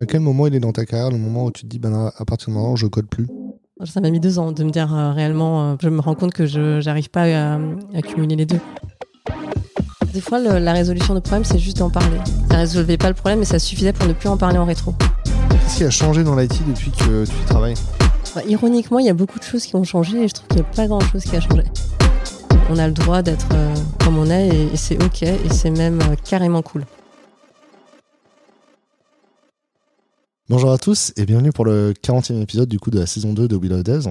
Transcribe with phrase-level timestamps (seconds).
[0.00, 2.10] À quel moment il est dans ta carrière, le moment où tu te dis, ben,
[2.16, 3.28] à partir de maintenant, je code plus?
[3.84, 6.32] Ça m'a mis deux ans de me dire euh, réellement, euh, je me rends compte
[6.32, 7.54] que je n'arrive pas à,
[7.94, 8.60] à cumuler les deux.
[10.12, 12.18] Des fois, le- la résolution de problème, c'est juste d'en parler.
[12.50, 14.94] Ça résolvait pas le problème, mais ça suffisait pour ne plus en parler en rétro.
[15.50, 17.74] Qu'est-ce qui a changé dans l'IT depuis que tu y travailles?
[18.34, 20.56] Bah, ironiquement, il y a beaucoup de choses qui ont changé et je trouve qu'il
[20.60, 21.62] n'y a pas grand-chose qui a changé.
[22.74, 25.70] On a le droit d'être euh, comme on est et, et c'est ok et c'est
[25.70, 26.86] même euh, carrément cool.
[30.48, 33.46] Bonjour à tous et bienvenue pour le 40e épisode du coup de la saison 2
[33.46, 34.08] de Will of Devs.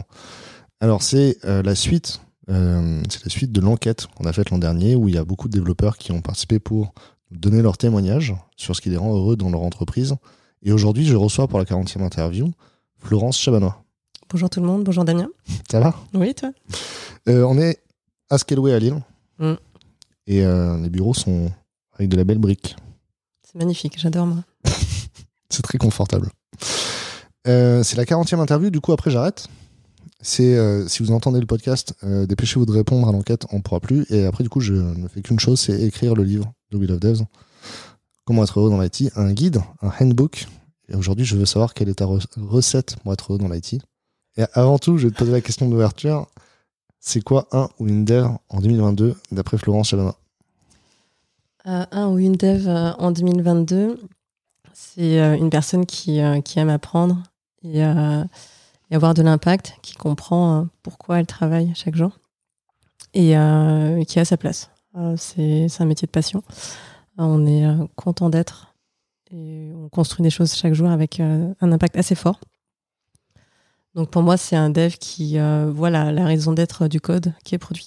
[0.79, 2.21] Alors c'est euh, la suite,
[2.51, 5.25] euh, c'est la suite de l'enquête qu'on a faite l'an dernier où il y a
[5.25, 6.93] beaucoup de développeurs qui ont participé pour
[7.31, 10.13] donner leur témoignage sur ce qui les rend heureux dans leur entreprise.
[10.61, 12.51] Et aujourd'hui, je reçois pour la 40e interview
[12.99, 13.83] Florence Chabanois.
[14.29, 15.29] Bonjour tout le monde, bonjour Damien.
[15.71, 15.95] Ça va?
[16.13, 16.51] Oui, toi?
[17.27, 17.79] Euh, On est
[18.31, 18.35] à
[18.75, 19.01] à Lille
[19.39, 19.53] Mm.
[20.27, 21.51] et euh, les bureaux sont
[21.93, 22.75] avec de la belle brique.
[23.43, 24.43] C'est magnifique, j'adore moi.
[25.49, 26.29] C'est très confortable.
[27.47, 29.47] Euh, c'est la 40e interview, du coup après j'arrête.
[30.21, 34.05] C'est euh, si vous entendez le podcast, dépêchez-vous de répondre à l'enquête, on pourra plus.
[34.11, 36.91] Et après du coup je ne fais qu'une chose, c'est écrire le livre de Will
[36.91, 37.23] of Devs.
[38.25, 40.45] Comment être heureux dans l'IT, un guide, un handbook.
[40.87, 43.81] Et aujourd'hui je veux savoir quelle est ta re- recette pour être heureux dans l'IT.
[44.37, 46.27] Et avant tout, je vais te poser la question d'ouverture.
[47.03, 50.13] C'est quoi un ou une dev en 2022 d'après Florence Chalana
[51.65, 53.99] Euh, un ou une dev euh, en 2022,
[54.71, 57.23] c'est euh, une personne qui, aime apprendre
[57.63, 62.11] et, et avoir de l'impact, qui comprend pourquoi elle travaille chaque jour
[63.15, 63.35] et
[64.07, 64.69] qui a sa place.
[65.17, 66.43] C'est un métier de passion.
[67.17, 67.65] On est
[67.95, 68.73] content d'être
[69.31, 72.39] et on construit des choses chaque jour avec un impact assez fort.
[73.95, 77.33] Donc pour moi, c'est un dev qui euh, voit la, la raison d'être du code
[77.43, 77.85] qui est produit.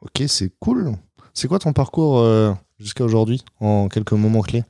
[0.00, 0.96] Ok, c'est cool.
[1.32, 4.64] C'est quoi ton parcours euh, jusqu'à aujourd'hui en quelques moments clés?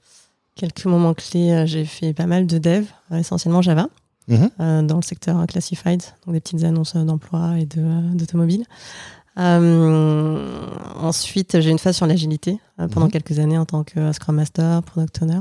[0.54, 3.88] Quelques moments clés, euh, j'ai fait pas mal de dev, euh, essentiellement Java,
[4.28, 4.50] Mhm.
[4.60, 8.00] euh, dans le secteur euh, classified, donc des petites annonces euh, d'emploi et de, euh,
[8.14, 8.64] d'automobile.
[9.36, 13.12] Euh, ensuite, j'ai une phase sur l'agilité euh, pendant Mhm.
[13.12, 15.40] quelques années en tant que euh, Scrum Master, Product Owner, euh,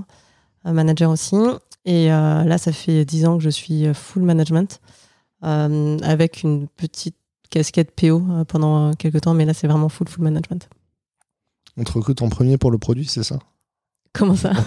[0.72, 1.36] manager aussi.
[1.86, 4.80] Et euh, là, ça fait dix ans que je suis euh, full management,
[5.44, 7.16] euh, avec une petite
[7.50, 10.70] casquette PO euh, pendant euh, quelques temps, mais là, c'est vraiment full, full management.
[11.76, 13.40] On te recrute en premier pour le produit, c'est ça?
[14.14, 14.54] Comment ça?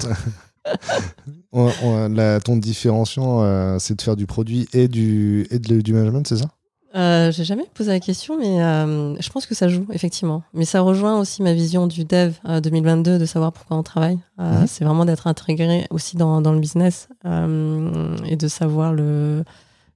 [1.53, 5.81] On- on- la- Ton différenciant, euh, c'est de faire du produit et du, et de-
[5.81, 6.49] du management, c'est ça?
[6.97, 10.43] Euh, j'ai jamais posé la question, mais euh, je pense que ça joue, effectivement.
[10.55, 14.19] Mais ça rejoint aussi ma vision du dev euh, 2022, de savoir pourquoi on travaille.
[14.41, 14.67] Euh, Mhm.
[14.67, 19.45] C'est vraiment d'être intégré aussi dans, dans le business euh, et de savoir le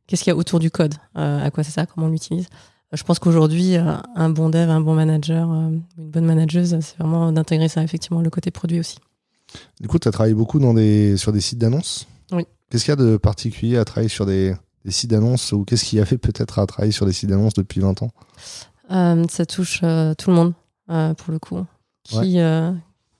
[0.07, 2.47] qu'est-ce qu'il y a autour du code, euh, à quoi c'est ça, comment on l'utilise.
[2.93, 6.77] Euh, Je pense qu'aujourd'hui, euh, un bon dev, un bon manager, euh, une bonne manageuse,
[6.81, 8.99] c'est vraiment d'intégrer ça, effectivement, le côté produit aussi.
[9.81, 12.07] Du coup, tu as travaillé beaucoup dans des, sur des sites d'annonces?
[12.33, 12.45] Oui.
[12.71, 15.85] Qu'est-ce qu'il y a de particulier à travailler sur des, des sites d'annonces ou qu'est-ce
[15.85, 18.11] qui a fait peut-être à travailler sur des sites d'annonces depuis 20 ans?
[18.91, 20.53] Euh, ça touche euh, tout le monde,
[20.91, 21.65] euh, pour le coup.
[22.03, 22.39] Qui,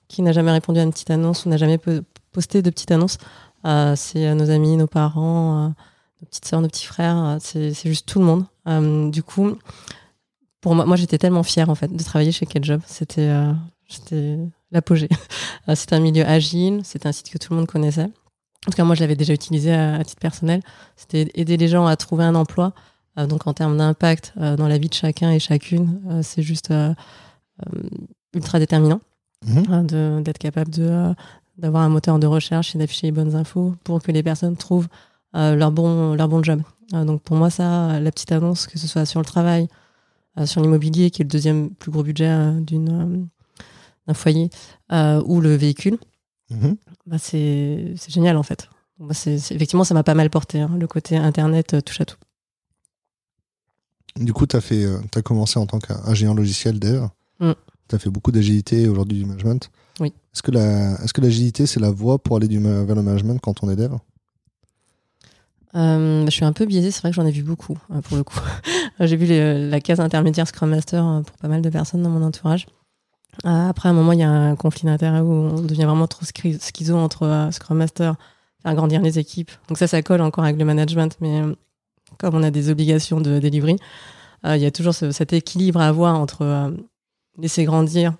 [0.09, 2.01] qui n'a jamais répondu à une petite annonce ou n'a jamais po-
[2.31, 3.17] posté de petite annonce
[3.95, 5.67] C'est nos amis, nos parents,
[6.21, 7.37] nos petites sœurs, nos petits frères.
[7.39, 9.11] c'est juste tout le monde.
[9.13, 9.55] Du coup,
[10.59, 12.81] pour moi, moi j'étais tellement fière en fait de travailler chez Quel Job.
[12.85, 13.31] C'était
[14.71, 15.09] l'apogée.
[15.75, 18.09] C'était un milieu agile, c'était un site que tout le monde connaissait.
[18.67, 20.61] En tout cas, moi, je l'avais déjà utilisé à, à titre personnel.
[20.95, 22.73] C'était aider les gens à trouver un emploi.
[23.17, 26.41] Euh, donc en termes d'impact euh, dans la vie de chacun et chacune, euh, c'est
[26.41, 26.73] juste
[28.33, 29.01] ultra déterminant
[29.45, 29.63] Mhm.
[29.69, 31.13] hein, d'être capable de
[31.57, 34.87] d'avoir un moteur de recherche et d'afficher les bonnes infos pour que les personnes trouvent
[35.33, 36.61] leur bon leur bon job.
[36.91, 39.67] Donc pour moi ça, la petite annonce que ce soit sur le travail,
[40.45, 43.27] sur l'immobilier qui est le deuxième plus gros budget d'une
[44.07, 44.49] d'un foyer
[44.91, 45.97] ou le véhicule,
[46.51, 46.75] Mhm.
[47.07, 48.69] bah, c'est génial en fait.
[48.99, 52.17] Bah, effectivement ça m'a pas mal porté hein, le côté internet euh, touche à tout.
[54.17, 57.05] Du coup, tu as, fait, euh, commencé en tant qu'ingénieur logiciel dev.
[57.39, 57.51] Mm.
[57.87, 59.71] Tu as fait beaucoup d'agilité aujourd'hui du management.
[60.01, 60.13] Oui.
[60.33, 63.69] Est-ce que, la, l'agilité, c'est la voie pour aller du, vers le management quand on
[63.69, 63.93] est dev?
[65.75, 68.17] Euh, je suis un peu biaisée, c'est vrai que j'en ai vu beaucoup, euh, pour
[68.17, 68.39] le coup.
[68.99, 72.09] J'ai vu les- la case intermédiaire Scrum Master euh, pour pas mal de personnes dans
[72.09, 72.67] mon entourage.
[73.45, 76.07] Euh, après, à un moment, il y a un conflit d'intérêt où on devient vraiment
[76.07, 78.15] trop schi- schizo entre euh, Scrum Master,
[78.61, 79.51] faire grandir les équipes.
[79.67, 81.55] Donc ça, ça colle encore avec le management, mais euh,
[82.17, 83.77] comme on a des obligations de delivery,
[84.43, 86.73] il y a toujours ce- cet équilibre à avoir entre
[87.37, 88.13] laisser grandir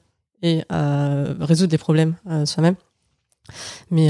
[0.43, 2.15] et résoudre des problèmes
[2.45, 2.75] soi-même.
[3.89, 4.09] Mais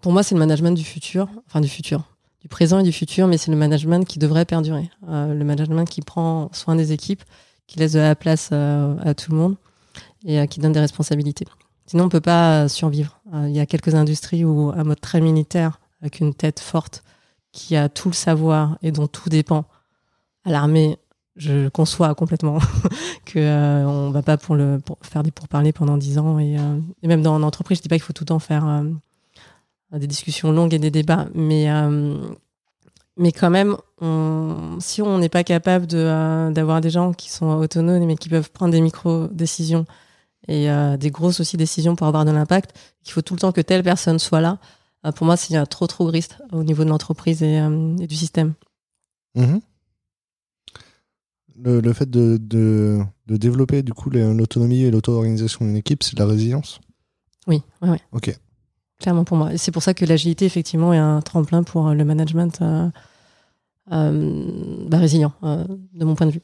[0.00, 2.04] pour moi, c'est le management du futur, enfin du futur,
[2.40, 4.90] du présent et du futur, mais c'est le management qui devrait perdurer.
[5.06, 7.22] Le management qui prend soin des équipes,
[7.66, 9.56] qui laisse de la place à tout le monde
[10.24, 11.46] et qui donne des responsabilités.
[11.86, 13.20] Sinon, on peut pas survivre.
[13.32, 17.02] Il y a quelques industries où un mode très militaire, avec une tête forte,
[17.52, 19.64] qui a tout le savoir et dont tout dépend.
[20.44, 20.98] À l'armée,
[21.36, 22.58] je conçois complètement
[23.24, 26.78] que euh, on va pas pour le faire des pourparlers pendant dix ans et, euh,
[27.02, 30.06] et, même dans l'entreprise, je dis pas qu'il faut tout le temps faire euh, des
[30.06, 31.68] discussions longues et des débats, mais
[33.20, 38.04] mais quand même, on, si on n'est pas capable d'avoir des gens qui sont autonomes
[38.04, 39.84] mais qui peuvent prendre des micro décisions
[40.48, 40.68] et
[40.98, 43.84] des grosses aussi décisions pour avoir de l'impact, qu'il faut tout le temps que telle
[43.84, 44.58] personne soit là.
[45.14, 47.60] pour moi, c'est trop trop gris au niveau de l'entreprise et,
[47.98, 48.54] du système.
[49.36, 49.58] Mmh
[51.62, 53.04] le, fait de, de,
[53.36, 56.80] développer du coup l'autonomie et l'auto-organisation d'une équipe, c'est de la résilience?
[57.46, 57.98] Oui, oui, oui.
[58.12, 58.34] Ok.
[58.98, 59.56] Clairement pour moi.
[59.56, 62.90] C'est pour ça que l'agilité, effectivement, est un tremplin pour euh, le management euh, euh,
[63.86, 66.42] bah, résilient, de mon point de vue.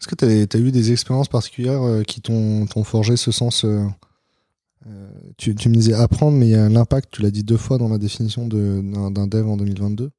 [0.00, 3.64] Est-ce que tu as, eu des expériences particulières qui t'ont forgé ce sens
[5.36, 7.78] tu, tu, me disais apprendre, mais il y a l'impact, tu l'as dit deux fois
[7.78, 10.10] dans la définition d'un dev en 2022.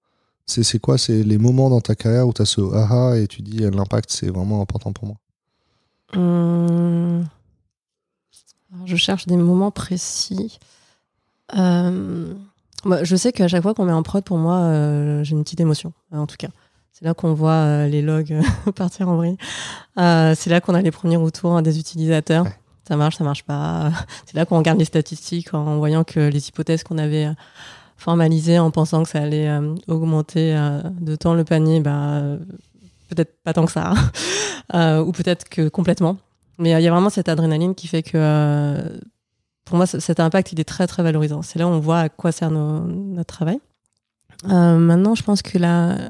[0.46, 0.98] C'est quoi?
[0.98, 4.12] C'est les moments dans ta carrière où tu as ce aha et tu dis l'impact,
[4.12, 5.18] c'est vraiment important pour moi?
[6.16, 7.26] Hum.
[8.86, 10.60] Je cherche des moments précis.
[11.56, 12.34] Euh,
[13.04, 15.60] je sais qu'à chaque fois qu'on met en prod, pour moi, euh, j'ai une petite
[15.60, 16.50] émotion, en tout cas.
[16.92, 18.36] C'est là qu'on voit euh, les logs
[18.76, 19.38] partir en vrille.
[19.96, 22.46] c'est là qu'on a les premiers retours des utilisateurs.
[22.88, 23.92] Ça marche, ça marche pas.
[24.26, 27.30] C'est là qu'on regarde les statistiques en voyant que les hypothèses qu'on avait
[28.00, 32.22] formalisé en pensant que ça allait euh, augmenter euh, de temps le panier, bah,
[33.10, 33.94] peut-être pas tant que ça,
[34.74, 36.18] euh, ou peut-être que complètement.
[36.58, 38.82] Mais il y a vraiment cette adrénaline qui fait que,
[39.70, 41.44] pour moi, cet impact, il est très, très valorisant.
[41.44, 43.60] C'est là où on voit à quoi sert notre travail.
[44.44, 46.10] maintenant, je pense que la,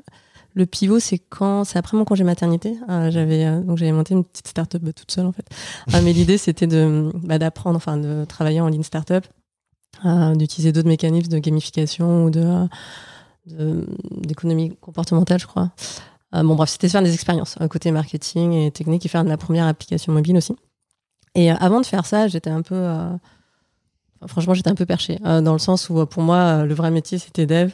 [0.53, 2.77] le pivot, c'est quand, c'est après mon congé maternité.
[3.09, 5.45] j'avais donc j'avais monté une petite startup bah, toute seule en fait.
[6.03, 9.25] mais l'idée c'était de bah, d'apprendre, enfin de travailler en ligne startup
[10.35, 12.67] d'utiliser d'autres mécanismes de gamification ou de
[13.45, 15.71] d'économie comportementale, je crois.
[16.35, 19.37] Euh, bon, bref, c'était faire des expériences, côté marketing et technique, et faire de la
[19.37, 20.55] première application mobile aussi.
[21.35, 22.75] Et euh, avant de faire ça, j'étais un peu.
[24.23, 27.17] Euh, franchement, j'étais un peu perché, dans le sens où pour moi, le vrai métier,
[27.17, 27.71] c'était dev.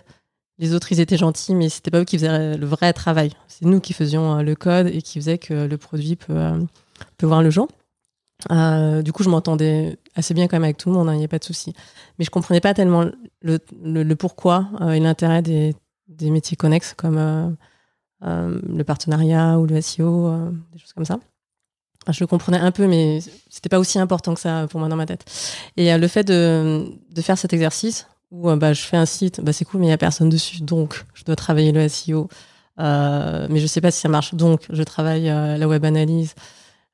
[0.58, 3.32] Les autres, ils étaient gentils, mais c'était pas eux qui faisaient le vrai travail.
[3.48, 6.52] C'est nous qui faisions le code et qui faisait que le produit peut,
[7.18, 7.68] peut voir le jour.
[8.52, 11.16] Euh, du coup, je m'entendais assez bien quand même avec tout le monde, il hein,
[11.18, 11.74] n'y a pas de souci.
[12.20, 13.06] Mais je comprenais pas tellement
[13.42, 15.76] le, pourquoi euh, et l'intérêt des,
[16.22, 20.32] métiers connexes comme euh, le partenariat ou le SEO,
[20.72, 21.20] des choses comme ça.
[22.12, 23.20] Je le comprenais un peu, mais
[23.50, 25.26] c'était pas aussi important que ça pour moi dans ma tête.
[25.78, 29.54] Et le fait de, de, faire cet exercice où bah, je fais un site, bah,
[29.54, 32.30] c'est cool, mais il n'y a personne dessus, donc je dois travailler le SEO.
[32.78, 36.36] mais je sais pas si ça marche, donc je travaille la web analyse.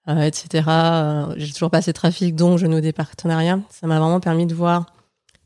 [0.07, 0.65] Euh, etc.
[0.67, 3.59] Euh, j'ai toujours pas assez de trafic, donc je noue des partenariats.
[3.69, 4.87] Ça m'a vraiment permis de voir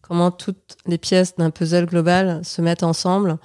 [0.02, 3.38] comment toutes les pièces d'un puzzle global se mettent ensemble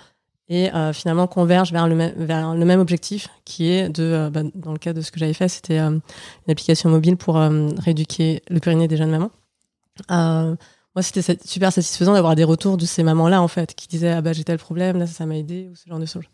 [0.50, 4.93] et euh, finalement convergent vers le, même, objectif qui est de, bah, dans le cas
[4.93, 6.02] de ce que j'avais fait, c'était une
[6.49, 9.31] application mobile pour rééduquer le périnée des jeunes mamans.
[10.11, 14.20] moi, c'était super satisfaisant d'avoir des retours de ces mamans-là, en fait, qui disaient Ah
[14.20, 16.25] bah j'ai tel problème, là ça m'a aidé, ou ce genre de choses.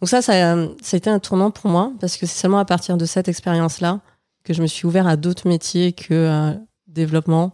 [0.00, 2.64] Donc ça, ça, ça, a été un tournant pour moi, parce que c'est seulement à
[2.66, 4.00] partir de cette expérience-là
[4.46, 6.52] que je me suis ouvert à d'autres métiers que euh,
[6.86, 7.52] développement,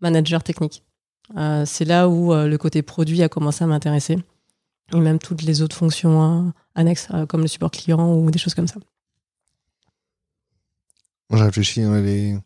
[0.00, 0.82] manager technique.
[1.36, 4.18] Euh, c'est là où euh, le côté produit a commencé à m'intéresser,
[4.92, 8.68] et même toutes les autres fonctions annexes, comme le support client ou des choses comme
[8.68, 8.80] ça.
[11.28, 12.40] Moi, j'ai réfléchi, hein,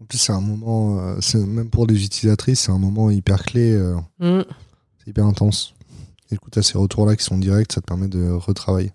[0.00, 3.76] en plus, c'est un moment, même pour les utilisatrices, c'est un moment hyper clé,
[4.18, 4.42] mm.
[4.98, 5.74] c'est hyper intense.
[6.30, 8.92] Écoute, à ces retours-là qui sont directs, ça te permet de retravailler.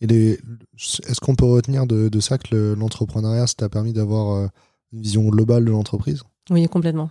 [0.00, 4.46] Est-ce qu'on peut retenir de, ça que l'entrepreneuriat, ça t'a permis d'avoir euh,
[4.92, 6.22] une vision globale de l'entreprise?
[6.50, 7.10] Oui, complètement.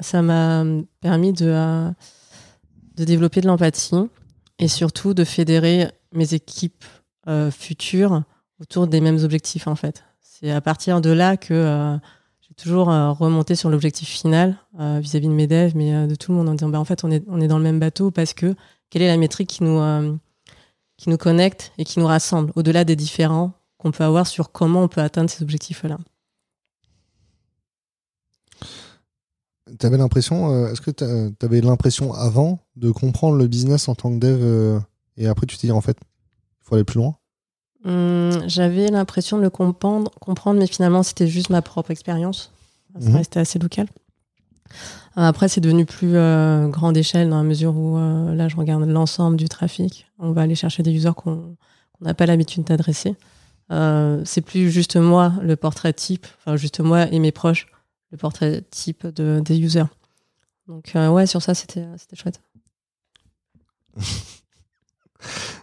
[0.00, 0.64] Ça m'a
[1.00, 1.90] permis de, euh,
[2.96, 3.94] de développer de l'empathie
[4.58, 6.84] et surtout de fédérer mes équipes
[7.28, 8.22] euh, futures
[8.60, 10.04] autour des mêmes objectifs, en fait.
[10.22, 11.98] C'est à partir de là que
[12.40, 16.50] j'ai toujours remonté sur l'objectif final vis-à-vis de mes devs, mais de tout le monde
[16.50, 18.54] en disant bah, en fait, on est, on est dans le même bateau parce que
[18.90, 20.14] quelle est la métrique qui nous, euh,
[20.96, 24.82] qui nous connecte et qui nous rassemble, au-delà des différents qu'on peut avoir sur comment
[24.82, 25.98] on peut atteindre ces objectifs-là.
[29.80, 31.04] Tu avais l'impression, euh, est-ce que tu
[31.44, 34.78] avais l'impression avant de comprendre le business en tant que dev euh,
[35.16, 37.16] et après tu t'es dit en fait, il faut aller plus loin?
[37.84, 42.52] Hum, J'avais l'impression de le comprendre, comprendre, mais finalement c'était juste ma propre expérience.
[43.00, 43.16] Ça mhm.
[43.16, 43.88] restait assez local.
[45.16, 48.84] Après, c'est devenu plus euh, grande échelle dans la mesure où euh, là, je regarde
[48.84, 50.06] l'ensemble du trafic.
[50.18, 51.56] On va aller chercher des users qu'on
[52.00, 53.16] n'a pas l'habitude d'adresser.
[53.70, 57.66] c'est plus juste moi le portrait type, enfin juste moi et mes proches
[58.10, 59.84] le portrait type de, des users.
[60.68, 61.84] Donc ouais, sur ça, c'était
[62.14, 62.40] chouette.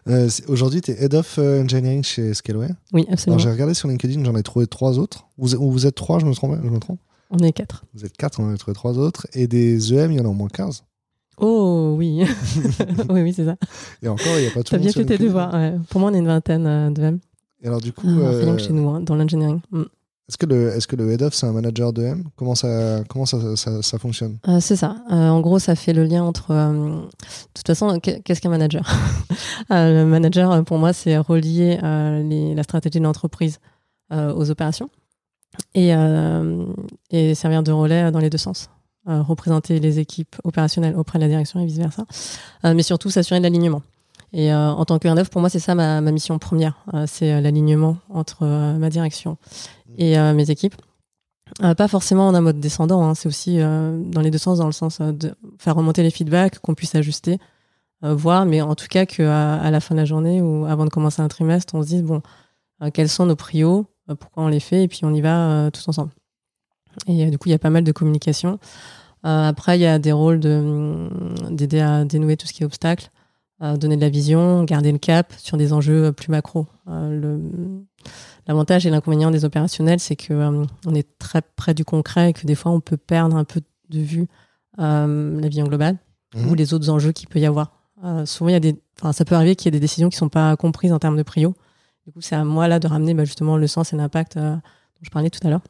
[0.09, 2.69] Euh, aujourd'hui, tu es Head of euh, Engineering chez Scaleway.
[2.91, 3.39] Oui, absolument.
[3.39, 5.27] J'ai regardé sur LinkedIn, j'en ai trouvé trois autres.
[5.37, 6.99] Vous, vous êtes trois, je me trompe, je me trompe?
[7.29, 7.85] On est quatre.
[7.93, 9.27] Vous êtes quatre, on en a trouvé trois autres.
[9.33, 10.83] Et des EM, il y en a au moins 15.
[11.37, 12.23] Oh oui,
[13.09, 13.55] oui, oui, c'est ça.
[14.01, 14.87] Et encore, il n'y a pas tout le monde.
[14.87, 15.51] T'as bien fait tes devoirs.
[15.89, 17.19] Pour moi, on est une vingtaine euh, d'EM.
[17.61, 18.07] Et alors, du coup.
[18.07, 19.61] Ah, que chez nous, hein, dans l'engineering.
[19.71, 19.83] Mm.
[20.29, 22.23] Est-ce que, le, est-ce que le head of, c'est un manager de M?
[22.37, 24.37] Comment ça, comment ça, ça, fonctionne?
[24.47, 24.95] Euh, C'est ça.
[25.11, 26.51] Euh, en gros, ça fait le lien entre.
[26.51, 27.07] Euh, de
[27.53, 28.89] toute façon, qu'est-ce qu'un manager?
[29.69, 33.59] Le manager, pour moi, c'est relier la stratégie de l'entreprise
[34.11, 34.89] aux opérations
[35.73, 35.91] et,
[37.09, 38.69] et, servir de relais dans les deux sens.
[39.05, 42.05] représenter les équipes opérationnelles auprès de la direction et vice-versa.
[42.63, 43.81] mais surtout, s'assurer de l'alignement.
[44.31, 46.85] Et en tant que head of, pour moi, c'est ça ma, ma mission première.
[47.07, 49.37] c'est l'alignement entre ma direction
[49.97, 50.75] et euh, mes équipes.
[51.61, 53.15] Euh, pas forcément en un mode descendant, hein.
[53.15, 56.59] c'est aussi euh, dans les deux sens, dans le sens de faire remonter les feedbacks,
[56.59, 57.37] qu'on puisse ajuster,
[58.01, 60.89] voir, mais en tout cas qu'à à la fin de la journée ou avant de
[60.89, 62.21] commencer un trimestre, on se dise, bon,
[62.93, 63.85] quels sont nos prios,
[64.19, 66.11] pourquoi on les fait, et puis on y va tous ensemble.
[67.07, 68.59] Et du coup, il y a pas mal de communication.
[69.23, 73.09] après, il y a des rôles d'aider à dénouer tout ce qui est obstacle,
[73.61, 76.67] donner de la vision, garder le cap sur des enjeux plus macro.
[78.47, 82.33] L'avantage et l'inconvénient des opérationnels, c'est que euh, on est très près du concret et
[82.33, 84.27] que des fois, on peut perdre un peu de vue
[84.79, 85.97] euh, la vision globale
[86.35, 86.55] ou mhm.
[86.55, 87.71] les autres enjeux qu'il peut y avoir.
[88.03, 88.75] Euh, souvent, il y a des,
[89.11, 91.15] ça peut arriver qu'il y ait des décisions qui ne sont pas comprises en termes
[91.15, 91.53] de prio.
[92.05, 94.59] Du coup, c'est à moi là de ramener bah, justement le sens et l'impact dont
[95.01, 95.61] je parlais tout à l'heure,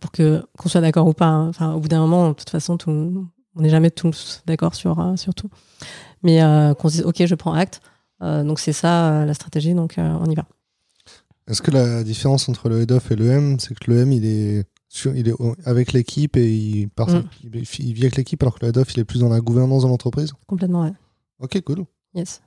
[0.00, 1.26] pour que qu'on soit d'accord ou pas.
[1.26, 1.48] Hein.
[1.48, 5.12] Enfin, au bout d'un moment, de toute façon, tout, on n'est jamais tous d'accord sur,
[5.16, 5.50] sur tout.
[6.22, 6.38] Mais
[6.78, 7.82] qu'on se dise, ok, je prends acte.
[8.20, 10.46] donc c'est ça la stratégie, donc on y va.
[11.48, 14.24] Est-ce que la différence entre le head-off et le M, c'est que le M, il
[14.24, 14.64] est,
[15.14, 15.34] il est
[15.64, 17.24] avec l'équipe et il, part, mm.
[17.42, 19.88] il, vit avec l'équipe alors que le head-off, il est plus dans la gouvernance de
[19.88, 20.32] l'entreprise?
[20.46, 20.92] Complètement, ouais.
[21.40, 21.84] Ok, cool.
[22.14, 22.40] Yes.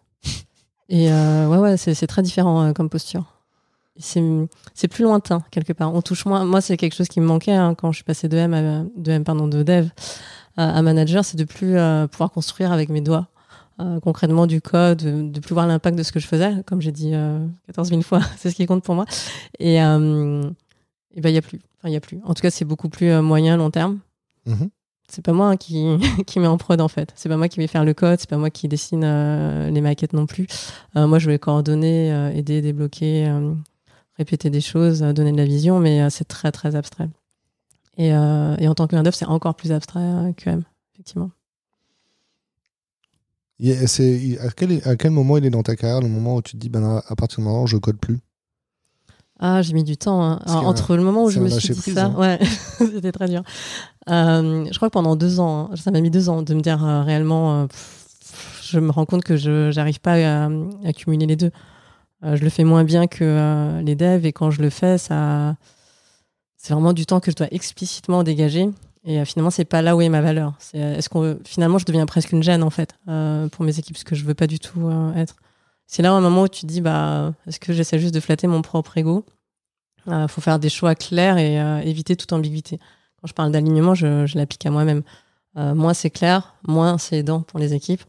[0.89, 3.25] Et euh, ouais, ouais, c'est très différent euh, comme posture.
[3.99, 5.93] C'est plus lointain, quelque part.
[5.93, 6.45] On touche moins.
[6.45, 8.83] Moi, c'est quelque chose qui me manquait hein, quand je suis passé de M, à,
[8.95, 9.89] de M pardon, de dev
[10.57, 13.27] à, manager, c'est de plus euh, pouvoir construire avec mes doigts.
[13.79, 16.91] Euh, concrètement du code, de, plus voir l'impact de ce que je faisais, comme j'ai
[16.91, 17.11] dit
[17.67, 19.05] 14 euh, 000 fois, c'est ce qui compte pour moi.
[19.59, 20.41] Et euh,
[21.13, 21.59] il ben, n'y a plus.
[21.77, 22.19] Enfin, il a plus.
[22.23, 23.99] En tout cas, c'est beaucoup plus moyen, long terme.
[24.47, 24.69] Mm-hmm.
[25.09, 25.85] C'est pas moi qui,
[26.25, 27.13] qui met en prod en fait.
[27.15, 29.05] C'est pas moi qui vais faire le code, c'est pas moi qui dessine
[29.71, 30.47] les maquettes non plus.
[30.95, 33.31] moi, je vais coordonner, aider, débloquer,
[34.17, 37.09] répéter des choses, donner de la vision, mais c'est très très abstrait.
[37.97, 41.29] Et, et en tant que head c'est encore plus abstrait que M, effectivement.
[43.59, 46.53] C'est, à, quel, à quel moment il est dans ta carrière, le moment où tu
[46.53, 48.19] te dis, ben, à partir de maintenant, je code plus?
[49.39, 50.23] Ah, j'ai mis du temps.
[50.23, 50.39] Hein.
[50.47, 52.15] entre le moment où je me suis dit ça, hein.
[52.17, 52.39] ouais,
[52.77, 53.43] c'était très dur.
[54.09, 56.61] Euh, je crois que pendant deux ans, hein, ça m'a mis deux ans de me
[56.61, 57.67] dire euh, réellement, euh,
[58.63, 60.49] je me rends compte que je n'arrive pas à,
[60.85, 61.51] à, cumuler les deux.
[62.23, 65.55] je le fais moins bien que les devs et quand je le fais, ça,
[66.57, 68.69] c'est vraiment du temps que je dois explicitement dégager
[69.07, 70.53] et euh, finalement, c'est pas là où est ma valeur.
[70.75, 73.95] Euh, est-ce qu'on, finalement, je deviens presque une gêne en fait euh, pour mes équipes,
[73.95, 75.37] parce que je veux pas du tout être.
[75.87, 78.45] C'est là un moment où tu te dis, bah, est-ce que j'essaie juste de flatter
[78.45, 79.25] mon propre ego?
[80.27, 81.55] Faut faire des choix clairs et
[81.87, 82.77] éviter toute ambiguïté.
[83.21, 85.03] Quand je parle d'alignement, je, je l'applique à moi-même.
[85.55, 88.03] moins c'est clair, moins c'est aidant pour les équipes.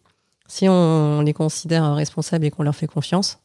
[0.48, 3.38] Si on les considère responsables et qu'on leur fait confiance,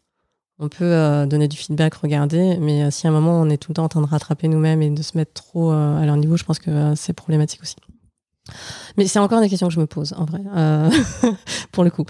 [0.63, 3.58] on peut euh, donner du feedback, regarder, mais euh, si à un moment on est
[3.58, 6.05] tout le temps en train de rattraper nous-mêmes et de se mettre trop euh, à
[6.05, 7.75] leur niveau, je pense que c'est problématique aussi.
[8.98, 10.39] Mais c'est encore des questions que je me pose, en vrai,
[11.72, 12.05] pour le coup.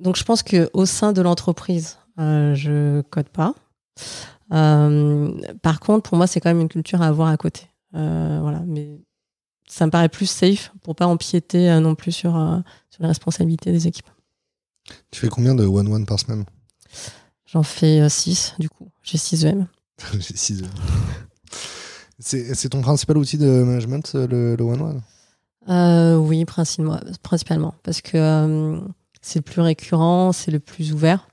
[0.00, 3.54] donc je pense qu'au sein de l'entreprise, je code pas.
[4.50, 7.68] par contre, pour moi, c'est quand même une culture à avoir à côté.
[7.92, 9.00] mais
[9.68, 12.32] ça me paraît plus safe pour pas empiéter non plus sur,
[12.90, 14.08] sur les responsabilités des équipes.
[15.10, 16.44] Tu fais combien de one-one par semaine
[17.46, 18.88] J'en fais 6, euh, du coup.
[19.02, 19.66] J'ai 6 EM.
[20.12, 20.68] J'ai 6 EM.
[22.20, 25.02] C'est ton principal outil de management, euh, le one-one?
[25.68, 27.74] Euh, Oui, principalement.
[27.82, 28.80] Parce que
[29.22, 31.28] c'est le plus récurrent, c'est le plus ouvert.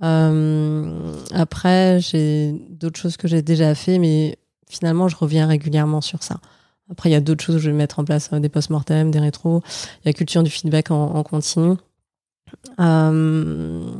[0.00, 6.40] après, j'ai d'autres choses que j'ai déjà fait, mais finalement, je reviens régulièrement sur ça.
[6.90, 9.20] Après, il y a d'autres choses où je vais mettre en place des post-mortem, des
[9.20, 9.62] rétros.
[10.02, 11.74] Il y a culture du feedback en, en continu.
[12.78, 13.92] Euh,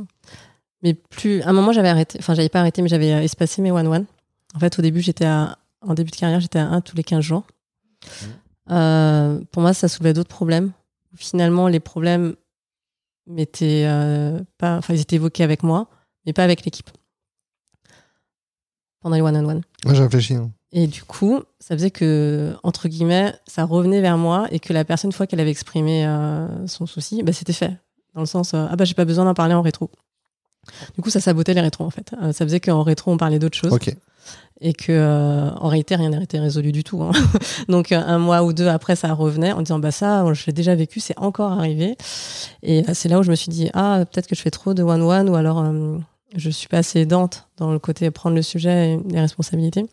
[0.83, 3.71] mais plus, à un moment, j'avais arrêté, enfin, j'avais pas arrêté, mais j'avais espacé mes
[3.71, 4.07] one-one.
[4.55, 7.21] En fait, au début, j'étais en début de carrière, j'étais à un tous les 15
[7.23, 7.45] jours.
[8.05, 8.27] Mmh.
[8.73, 10.73] Euh, pour moi, ça soulevait d'autres problèmes.
[11.17, 12.35] Finalement, les problèmes
[13.27, 15.89] m'étaient euh, pas, enfin, ils étaient évoqués avec moi,
[16.27, 16.91] mais pas avec l'équipe.
[19.01, 19.63] Pendant les one-on-one.
[19.85, 20.35] Moi, j'ai réfléchi.
[20.35, 20.51] hein.
[20.73, 24.85] Et du coup, ça faisait que, entre guillemets, ça revenait vers moi et que la
[24.85, 27.77] personne, une fois qu'elle avait exprimé euh, son souci, bah, c'était fait.
[28.15, 29.91] Dans le sens, euh, ah bah j'ai pas besoin d'en parler en rétro.
[30.95, 32.13] Du coup, ça sabotait les rétros en fait.
[32.23, 33.71] Euh, ça faisait qu'en rétro, on parlait d'autres choses
[34.61, 37.03] et que euh, en réalité, rien n'a été résolu du tout.
[37.03, 37.13] hein.
[37.69, 40.75] Donc, un mois ou deux après, ça revenait en disant, bah ça, je l'ai déjà
[40.75, 41.97] vécu, c'est encore arrivé.
[42.63, 44.83] Et c'est là où je me suis dit, ah, peut-être que je fais trop de
[44.83, 45.65] one-one ou alors
[46.37, 49.87] je suis pas assez aidante dans le côté prendre le sujet et les responsabilités.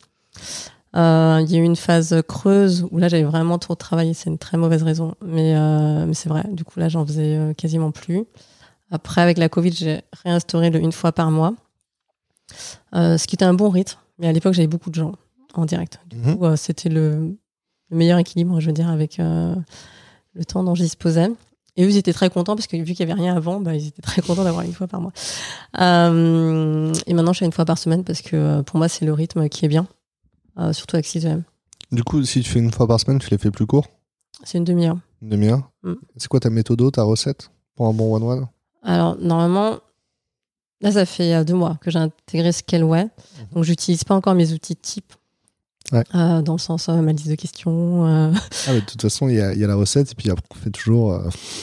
[0.96, 4.30] Euh, Il y a eu une phase creuse où là j'avais vraiment trop travaillé, c'est
[4.30, 6.44] une très mauvaise raison, mais, euh, mais c'est vrai.
[6.52, 8.24] Du coup là j'en faisais euh, quasiment plus.
[8.90, 11.54] Après avec la Covid j'ai réinstauré le une fois par mois,
[12.96, 13.98] Euh, ce qui était un bon rythme.
[14.20, 15.12] Mais à l'époque j'avais beaucoup de gens
[15.54, 16.00] en direct.
[16.10, 16.38] Du Mhm.
[16.38, 17.38] coup c'était le,
[17.92, 21.30] le meilleur équilibre, je veux dire, avec le temps dont je disposais.
[21.76, 23.76] Et eux, ils étaient très contents parce que vu qu'il n'y avait rien avant, bah,
[23.76, 25.12] ils étaient très contents d'avoir une fois par mois.
[25.76, 29.48] Et maintenant, je fais une fois par semaine parce que pour moi, c'est le rythme
[29.50, 29.86] qui est bien,
[30.60, 31.44] euh, surtout avec 6EM.
[31.92, 33.88] Du coup, si tu fais une fois par semaine, tu les fais plus courts?
[34.44, 34.98] C'est une demi-heure.
[35.22, 35.70] Une demi-heure?
[35.84, 35.94] Mm.
[36.18, 38.48] C'est quoi ta méthode, ta recette pour un bon one-one?
[38.84, 39.78] Alors, normalement,
[40.82, 43.08] là, ça fait euh, deux mois que j'ai intégré Scaleway.
[43.54, 45.14] Donc, j'utilise pas encore mes outils type.
[45.94, 46.04] Ouais.
[46.16, 48.06] Euh, dans le sens, euh, ma liste de questions.
[48.06, 48.34] euh,
[48.68, 50.30] Ah, mais de toute façon, il y a, il y a la recette et puis
[50.30, 51.18] après, on fait toujours.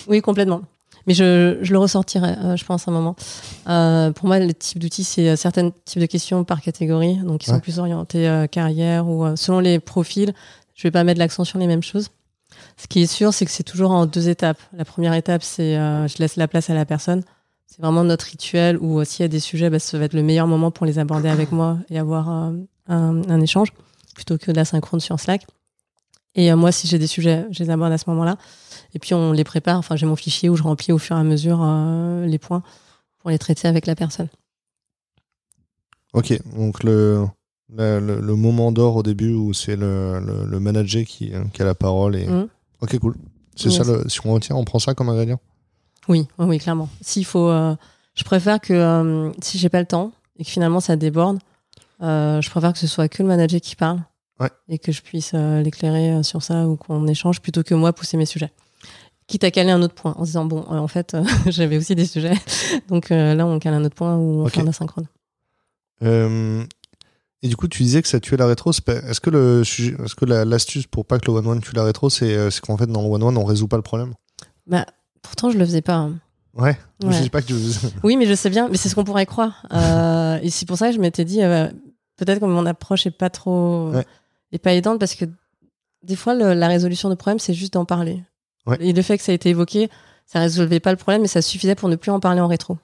[0.08, 0.62] Oui, complètement.
[1.06, 3.14] Mais je, je le ressortirai, euh, je pense, à un moment.
[3.68, 7.40] Euh, pour moi, le type d'outils, c'est euh, certains types de questions par catégorie, donc
[7.40, 10.32] qui sont plus orientés euh, carrière ou selon les profils.
[10.74, 12.08] Je vais pas mettre l'accent sur les mêmes choses.
[12.76, 14.58] Ce qui est sûr, c'est que c'est toujours en deux étapes.
[14.72, 17.22] La première étape, c'est euh, je laisse la place à la personne.
[17.66, 20.22] C'est vraiment notre rituel où s'il y a des sujets, bah, ça va être le
[20.22, 22.56] meilleur moment pour les aborder avec moi et avoir un,
[22.88, 23.72] un échange
[24.14, 25.46] plutôt que de la synchrone sur Slack.
[26.36, 28.36] Et moi, si j'ai des sujets, je les aborde à ce moment-là.
[28.94, 29.78] Et puis on les prépare.
[29.78, 32.62] Enfin, j'ai mon fichier où je remplis au fur et à mesure euh, les points
[33.18, 34.28] pour les traiter avec la personne.
[36.12, 37.26] Ok, donc le,
[37.74, 41.64] le, le- le moment d'or au début où c'est le, le, manager qui, qui a
[41.64, 42.16] la parole.
[42.16, 42.26] Et...
[42.26, 42.48] Mhm.
[42.80, 43.16] Ok, cool.
[43.56, 45.40] C'est ça, si on retient, on prend ça comme ingrédient?
[46.08, 46.88] Oui, oui, oui, clairement.
[47.00, 47.74] S'il faut, euh,
[48.14, 51.38] je préfère que euh, si j'ai pas le temps et que finalement ça déborde,
[52.02, 54.00] euh, je préfère que ce soit que le manager qui parle
[54.40, 54.50] Ouais.
[54.68, 58.26] et que je puisse l'éclairer sur ça ou qu'on échange plutôt que moi pousser mes
[58.26, 58.50] sujets.
[59.26, 61.78] Quitte à caler un autre point en se disant bon, euh, en fait, euh, j'avais
[61.78, 62.34] aussi des sujets,
[62.88, 64.52] donc euh, là on cale un autre point où on Ok.
[64.52, 65.06] fait un asynchrone.
[67.42, 68.70] Et du coup, tu disais que ça tuait la rétro.
[68.70, 71.84] Est-ce que le sujet- est-ce que la- l'astuce pour pas que le one-one tue la
[71.84, 74.14] rétro, c'est qu'en fait, dans le one-one, on résout pas le problème?
[74.66, 74.86] Bah,
[75.20, 75.94] pourtant je le faisais pas.
[75.96, 76.14] hein.
[76.54, 76.78] Ouais.
[77.02, 77.54] Je dis pas que tu.
[78.02, 79.66] Oui, mais je sais bien, mais c'est ce qu'on pourrait croire.
[80.42, 81.40] Et c'est pour ça que je m'étais dit,
[82.16, 84.06] peut-être que mon approche est pas trop, Ouais.
[84.52, 85.24] est pas aidante parce que
[86.02, 88.22] des fois, le- la résolution de problème, c'est juste d'en parler.
[88.80, 89.90] Et le fait que ça a été évoqué,
[90.26, 92.78] ça résolvait pas le problème, mais ça suffisait pour ne plus en parler en rétro.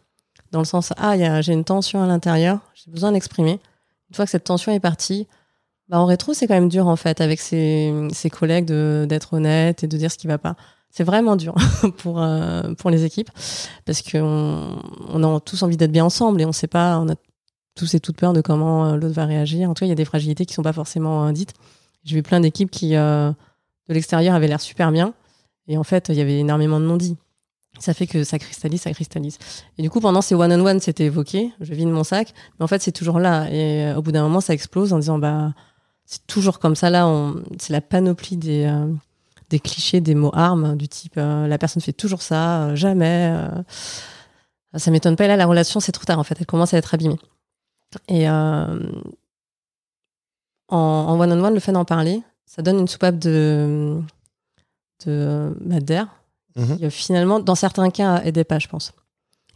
[0.53, 3.61] Dans le sens, ah, j'ai une tension à l'intérieur, j'ai besoin d'exprimer.
[4.11, 5.27] Une fois que cette tension est partie,
[5.89, 9.85] bah, en rétro, c'est quand même dur, en fait, avec ses, ses collègues d'être honnête
[9.85, 10.57] et de dire ce qui va pas.
[10.91, 11.55] C'est vraiment dur
[11.99, 13.31] pour, euh, pour les équipes
[13.85, 14.77] parce qu'on
[15.09, 17.15] on a tous envie d'être bien ensemble et on sait pas, on a
[17.75, 19.71] tous et toutes peur de comment euh, l'autre va réagir.
[19.71, 21.55] En tout cas, il y a des fragilités qui sont pas forcément euh, dites.
[22.05, 23.31] J'ai vu plein d'équipes qui, euh,
[23.89, 25.15] de l'extérieur, avaient l'air super bien
[25.71, 27.17] et en fait, il y avait énormément de non-dits.
[27.79, 29.39] Ça fait que ça cristallise, ça cristallise.
[29.79, 32.83] Et du coup, pendant ces one-on-one, c'était évoqué, je vide mon sac, mais en fait,
[32.83, 33.49] c'est toujours là.
[33.53, 35.55] Et euh, au bout d'un moment, ça explose en disant, bah,
[36.05, 36.91] c'est toujours comme ça.
[36.91, 37.09] Là,
[37.61, 38.93] c'est la panoplie des, euh,
[39.49, 43.33] des clichés, des mots armes, du type euh, la personne fait toujours ça, jamais.
[44.75, 45.27] ça m'étonne pas.
[45.27, 46.37] Et là, la relation, c'est trop tard, en fait.
[46.41, 47.21] Elle commence à être abîmée.
[48.09, 48.77] Et en
[50.69, 54.03] one-on-one, le fait d'en parler, ça donne une soupape de,
[55.07, 56.07] de d'air
[56.57, 56.79] Mhm.
[56.79, 58.93] qui, euh, finalement, dans certains cas, aidait pas, je pense.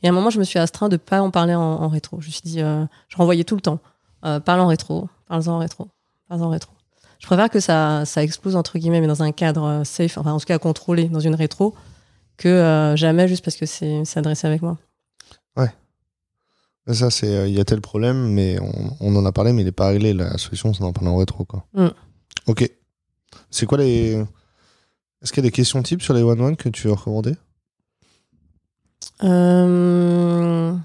[0.02, 2.20] Et à un moment, je me suis astreint de pas en parler en, en rétro.
[2.20, 3.80] Je me suis dit, euh, je renvoyais tout le temps.
[4.24, 5.88] Euh, parle en rétro, parle en rétro,
[6.28, 6.72] parle en rétro.
[7.18, 10.32] Je préfère que ça, ça explose, entre guillemets, mais dans un cadre euh, safe, enfin,
[10.32, 11.74] en tout cas, contrôlé, dans une rétro,
[12.36, 14.76] que euh, jamais juste parce que c'est adressé avec moi.
[16.92, 17.34] Ça, c'est.
[17.34, 19.72] euh, Il y a tel problème, mais on, on en a parlé, mais il est
[19.72, 20.12] pas réglé.
[20.12, 21.64] La solution, c'est d'en parler en rétro, quoi.
[21.72, 21.88] Mm.
[22.46, 22.70] Ok.
[23.50, 24.22] C'est quoi les.
[25.24, 27.34] Est-ce qu'il y a des questions types sur les one-one que tu recommandais
[29.22, 30.76] Euh,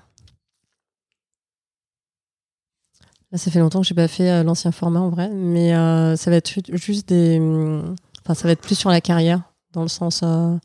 [3.32, 6.16] Là, ça fait longtemps que j'ai pas fait euh, l'ancien format en vrai, mais euh,
[6.16, 7.38] ça va être ju- juste des.
[7.40, 9.42] hum, Enfin, ça va être plus sur la carrière,
[9.74, 10.22] dans le sens.
[10.24, 10.56] euh,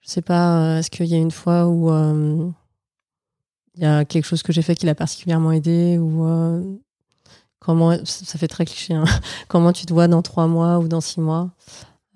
[0.00, 1.88] Je sais pas, est-ce qu'il y a une fois où
[3.76, 6.80] il y a quelque chose que j'ai fait qui l'a particulièrement aidé ou
[7.60, 8.94] comment ça fait très cliché.
[8.94, 9.04] hein.
[9.48, 11.50] comment tu te vois dans trois mois ou dans six mois?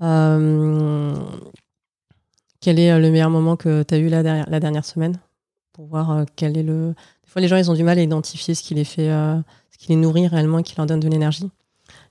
[0.00, 0.06] Quel
[2.78, 5.18] est euh, le meilleur moment que tu as eu la dernière, semaine?
[5.72, 6.94] Pour voir euh, quel est le.
[7.24, 9.78] des fois, les gens, ils ont du mal à identifier ce qui les fait, ce
[9.78, 11.50] qui les nourrit réellement et qui leur donne de l'énergie.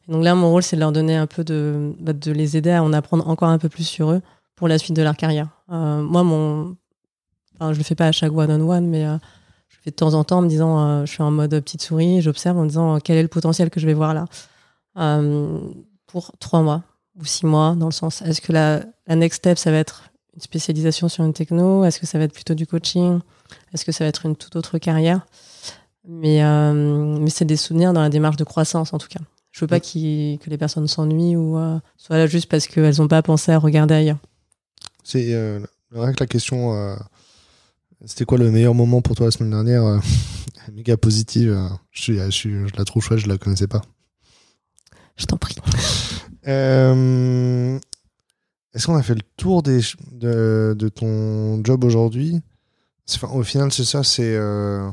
[0.08, 2.72] Donc là, mon rôle, c'est de leur donner un peu de, bah, de les aider
[2.72, 4.22] à en apprendre encore un peu plus sur eux
[4.56, 5.50] pour la suite de leur carrière.
[5.68, 6.76] moi, mon,
[7.56, 10.24] enfin, je le fais pas à chaque one-on-one, mais je le fais de temps en
[10.24, 13.18] temps en me disant, je suis en mode petite souris, j'observe en me disant quel
[13.18, 14.26] est le potentiel que je vais voir là?
[16.08, 16.84] Pour trois mois
[17.20, 20.12] ou six mois, dans le sens, est-ce que la, la next step, ça va être
[20.36, 21.84] une spécialisation sur une techno?
[21.84, 23.20] Est-ce que ça va être plutôt du coaching?
[23.74, 25.26] Est-ce que ça va être une toute autre carrière?
[26.08, 26.74] Mais, euh,
[27.20, 29.20] mais c'est des souvenirs dans la démarche de croissance, en tout cas.
[29.58, 33.08] Je veux pas que les personnes s'ennuient ou euh, soient là juste parce qu'elles n'ont
[33.08, 34.20] pas pensé à regarder ailleurs.
[35.04, 35.60] C'est euh,
[35.92, 36.76] rien que la question.
[36.76, 36.96] Euh,
[38.06, 40.00] c'était quoi le meilleur moment pour toi la semaine dernière?
[40.74, 41.60] Méga positive.
[41.90, 43.82] Je, je, la trouve chouette, je la connaissais pas.
[45.16, 45.56] Je t'en prie.
[46.48, 47.80] Euh,
[48.74, 49.82] est-ce qu'on a fait le tour des,
[50.12, 52.42] de, de ton job aujourd'hui?
[53.34, 54.36] Au final, c'est ça, c'est.
[54.36, 54.90] Euh,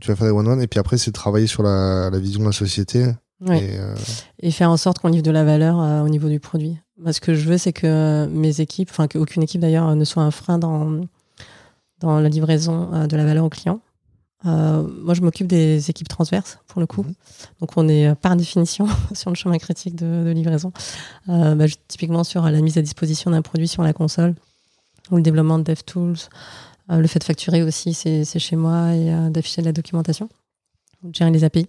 [0.00, 2.46] tu vas faire des one-one et puis après, c'est travailler sur la, la, vision de
[2.46, 3.06] la société.
[3.46, 3.94] Et, euh,
[4.40, 6.78] et, faire en sorte qu'on livre de la valeur au niveau du produit.
[7.10, 10.30] Ce que je veux, c'est que mes équipes, enfin qu'aucune équipe d'ailleurs, ne soit un
[10.30, 11.02] frein dans,
[12.00, 13.80] dans la livraison de la valeur aux clients.
[14.44, 17.02] Euh, moi, je m'occupe des équipes transverses, pour le coup.
[17.02, 17.14] Mhm.
[17.60, 20.72] Donc, on est euh, par définition sur le chemin critique de, livraison.
[21.28, 24.34] Euh, bah, typiquement sur la mise à disposition d'un produit sur la console
[25.10, 26.16] ou le développement de DevTools.
[26.88, 30.28] le fait de facturer aussi, c'est chez moi et d'afficher de la documentation
[31.04, 31.68] ou de gérer les API.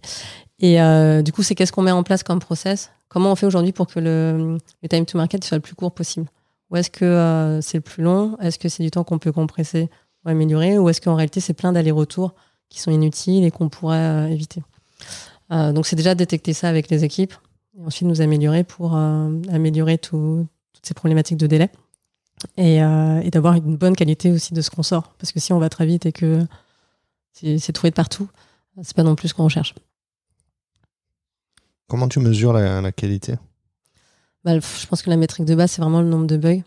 [0.57, 0.79] Et
[1.21, 2.89] du coup, c'est qu'est-ce qu'on met en place comme process?
[3.09, 5.93] Comment on fait aujourd'hui pour que le, le, time to market soit le plus court
[5.93, 6.25] possible?
[6.71, 8.35] Ou est-ce que c'est le plus long?
[8.41, 9.87] Est-ce que c'est du temps qu'on peut compresser
[10.25, 10.79] ou améliorer?
[10.79, 12.33] Ou est-ce qu'en réalité, c'est plein d'allers-retours
[12.69, 14.61] qui sont inutiles et qu'on pourrait euh, éviter.
[15.51, 17.33] Euh, donc c'est déjà détecter ça avec les équipes
[17.77, 20.47] et ensuite nous améliorer pour euh, améliorer toutes
[20.81, 21.69] ces problématiques de délai
[22.55, 25.13] et, et d'avoir une bonne qualité aussi de ce qu'on sort.
[25.17, 26.45] Parce que si on va très vite et que
[27.33, 28.29] c'est trouvé de partout,
[28.83, 29.73] c'est pas non plus ce qu'on recherche.
[31.87, 33.37] Comment tu mesures la, qualité?
[34.43, 36.61] Bah, Je pense que la métrique de base, c'est vraiment le nombre de bugs.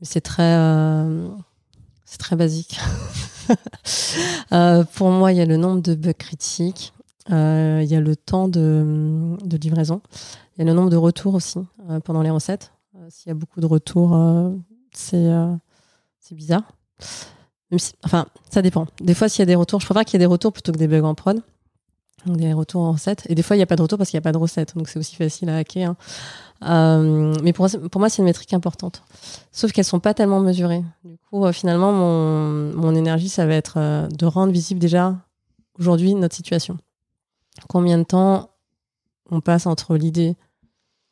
[0.00, 0.56] Mais c'est très,
[2.06, 2.80] c'est très basique.
[4.52, 6.92] Euh, pour moi, il y a le nombre de bugs critiques,
[7.30, 10.00] euh, il y a le temps de, livraison,
[10.54, 11.58] il y a le nombre de retours aussi
[11.90, 12.72] euh, pendant les recettes.
[13.08, 14.16] S'il y a beaucoup de retours,
[14.92, 15.28] c'est
[16.30, 16.62] bizarre.
[18.04, 18.86] enfin, ça dépend.
[19.00, 20.70] Des fois, s'il y a des retours, je préfère qu'il y ait des retours plutôt
[20.70, 21.42] que des bugs en prod.
[22.26, 23.24] Donc des retours en recette.
[23.28, 24.38] Et des fois, il n'y a pas de retour parce qu'il n'y a pas de
[24.38, 24.76] recette.
[24.76, 25.90] Donc c'est aussi facile à hacker.
[25.90, 25.96] Hein.
[26.62, 29.02] Euh, mais pour, pour moi, c'est une métrique importante.
[29.52, 30.82] Sauf qu'elles sont pas tellement mesurées.
[31.04, 35.16] Du coup, euh, finalement, mon, mon, énergie, ça va être euh, de rendre visible déjà
[35.78, 36.78] aujourd'hui notre situation.
[37.68, 38.50] Combien de temps
[39.30, 40.36] on passe entre l'idée,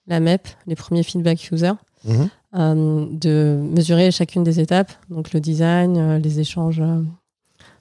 [0.06, 3.18] la MEP, les premiers feedback users, mhm.
[3.18, 6.82] de mesurer chacune des étapes, donc le design, les échanges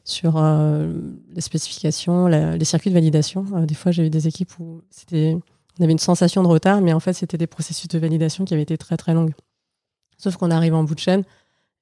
[0.03, 3.43] sur les spécifications, les circuits de validation.
[3.65, 5.37] des fois, j'ai eu des équipes où c'était
[5.79, 8.53] on avait une sensation de retard, mais en fait, c'était des processus de validation qui
[8.53, 9.33] avaient été très très longues.
[10.17, 11.23] Sauf qu'on arrive en bout de chaîne,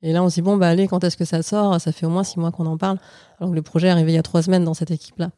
[0.01, 1.79] et là, on se dit, bon, bah allez, quand est-ce que ça sort?
[1.81, 2.97] Ça fait au moins six mois qu'on en parle,
[3.39, 5.31] alors que le projet est arrivé il y a trois semaines dans cette équipe-là.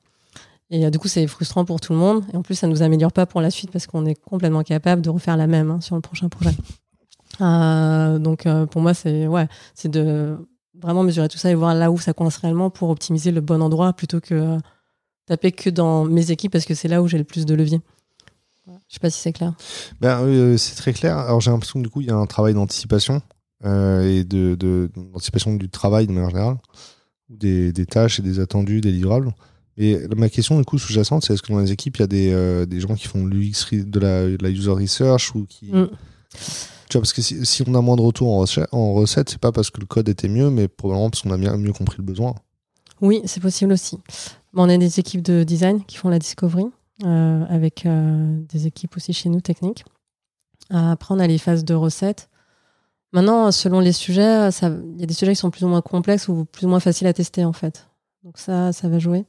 [0.70, 2.72] Et euh, du coup, c'est frustrant pour tout le monde, et en plus, ça ne
[2.72, 5.72] nous améliore pas pour la suite parce qu'on est complètement capable de refaire la même
[5.72, 6.52] hein, sur le prochain projet.
[7.40, 10.36] Euh, donc, euh, pour moi, c'est ouais, c'est de
[10.82, 13.62] vraiment mesurer tout ça et voir là où ça coince réellement pour optimiser le bon
[13.62, 14.58] endroit plutôt que
[15.26, 17.82] taper que dans mes équipes parce que c'est là où j'ai le plus de levier.
[18.68, 19.54] Je sais pas si c'est clair.
[20.02, 21.18] Ben, euh, c'est très clair.
[21.18, 23.22] Alors j'ai l'impression que du coup il y a un travail d'anticipation
[23.66, 24.56] euh, et de,
[24.96, 26.58] d'anticipation du travail de manière générale,
[27.30, 29.34] des, des, tâches et des attendus, des livrables.
[29.78, 32.08] Et ma question du coup sous-jacente, c'est est-ce que dans les équipes il y a
[32.08, 35.72] des, euh, des gens qui font l'UX de la, de la user research ou qui
[35.72, 35.88] mm.
[37.00, 38.34] Parce que si, on a moins de retours
[38.72, 41.38] en, recette, c'est pas parce que le code était mieux, mais probablement parce qu'on a
[41.38, 42.36] bien mieux compris le besoin.
[43.00, 43.98] Oui, c'est possible aussi.
[44.54, 46.66] on a des équipes de design qui font la discovery.
[47.04, 49.86] Euh, avec euh, des équipes aussi chez nous techniques.
[50.70, 52.30] Après, on a les phases de recettes.
[53.12, 56.28] Maintenant, selon les sujets, il y a des sujets qui sont plus ou moins complexes
[56.28, 57.88] ou plus ou moins faciles à tester en fait.
[58.24, 59.26] Donc ça, ça va jouer.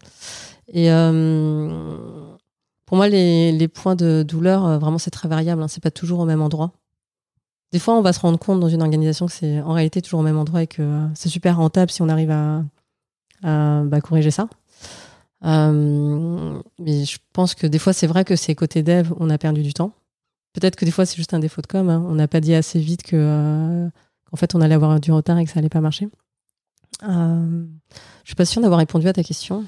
[0.68, 2.16] Et euh,
[2.86, 5.62] pour moi, les, les, points de douleur, vraiment, c'est très variable.
[5.62, 5.68] Hein.
[5.68, 6.72] C'est pas toujours au même endroit.
[7.72, 10.20] Des fois, on va se rendre compte dans une organisation que c'est en réalité toujours
[10.20, 12.62] au même endroit et que c'est super rentable si on arrive à,
[13.42, 14.48] bah, corriger ça.
[15.44, 19.38] Euh, mais je pense que des fois, c'est vrai que c'est côté dev, on a
[19.38, 19.92] perdu du temps.
[20.52, 21.88] Peut-être que des fois, c'est juste un défaut de com.
[21.88, 22.04] Hein.
[22.06, 23.88] On n'a pas dit assez vite euh,
[24.30, 26.08] qu'en fait, on allait avoir du retard et que ça allait pas marcher.
[27.04, 27.64] Euh,
[28.22, 29.64] je suis pas sûre d'avoir répondu à ta question.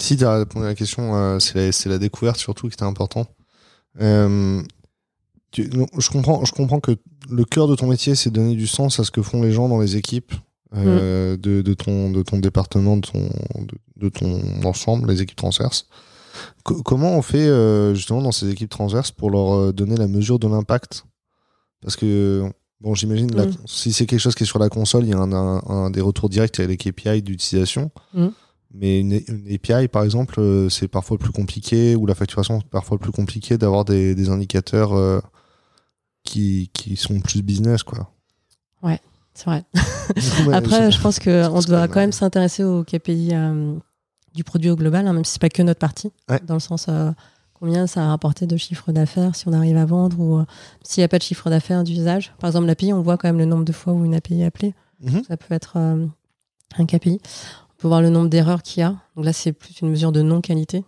[0.00, 2.84] Si tu as répondu à la question, euh, c'est la, la, découverte surtout qui était
[5.56, 6.92] je comprends, je comprends que
[7.30, 9.68] le cœur de ton métier, c'est donner du sens à ce que font les gens
[9.68, 10.32] dans les équipes
[10.74, 15.36] euh, de, de, ton, de ton département, de ton, de, de ton ensemble, les équipes
[15.36, 15.86] transverses.
[16.64, 20.08] Co- comment on fait euh, justement dans ces équipes transverses pour leur euh, donner la
[20.08, 21.04] mesure de l'impact?
[21.82, 22.44] Parce que,
[22.80, 23.50] bon, j'imagine, Mm.
[23.66, 25.90] si c'est quelque chose qui est sur la console, il y a un, un- un
[25.90, 27.90] des retours directs avec KPI d'utilisation.
[28.14, 28.28] Mm.
[28.74, 32.70] Mais une, une API, par exemple, euh, c'est parfois plus compliqué, ou la facturation, c'est
[32.70, 35.20] parfois plus compliqué d'avoir des, des indicateurs euh,
[36.32, 38.08] qui, qui sont plus business, quoi.
[39.34, 39.64] C'est vrai.
[40.46, 43.74] Ouais, Après, je- pense qu'on doit quand même s'intéresser aux KPI euh,
[44.34, 46.38] du produit au global, hein, même si c'est pas que notre partie, Ouais.
[46.46, 47.10] dans le sens euh,
[47.54, 50.44] combien ça a rapporté de chiffre d'affaires, si on arrive à vendre ou euh,
[50.82, 52.34] s'il n'y a pas de chiffre d'affaires d'usage.
[52.40, 54.44] Par exemple, l'API, on voit quand même le nombre de fois où une API est
[54.44, 54.74] appelée.
[55.00, 55.22] Mhm.
[55.26, 57.18] Ça peut être un KPI.
[57.22, 58.96] On peut voir le nombre d'erreurs qu'il y a.
[59.16, 60.84] Donc là, c'est plus une mesure de non-qualité.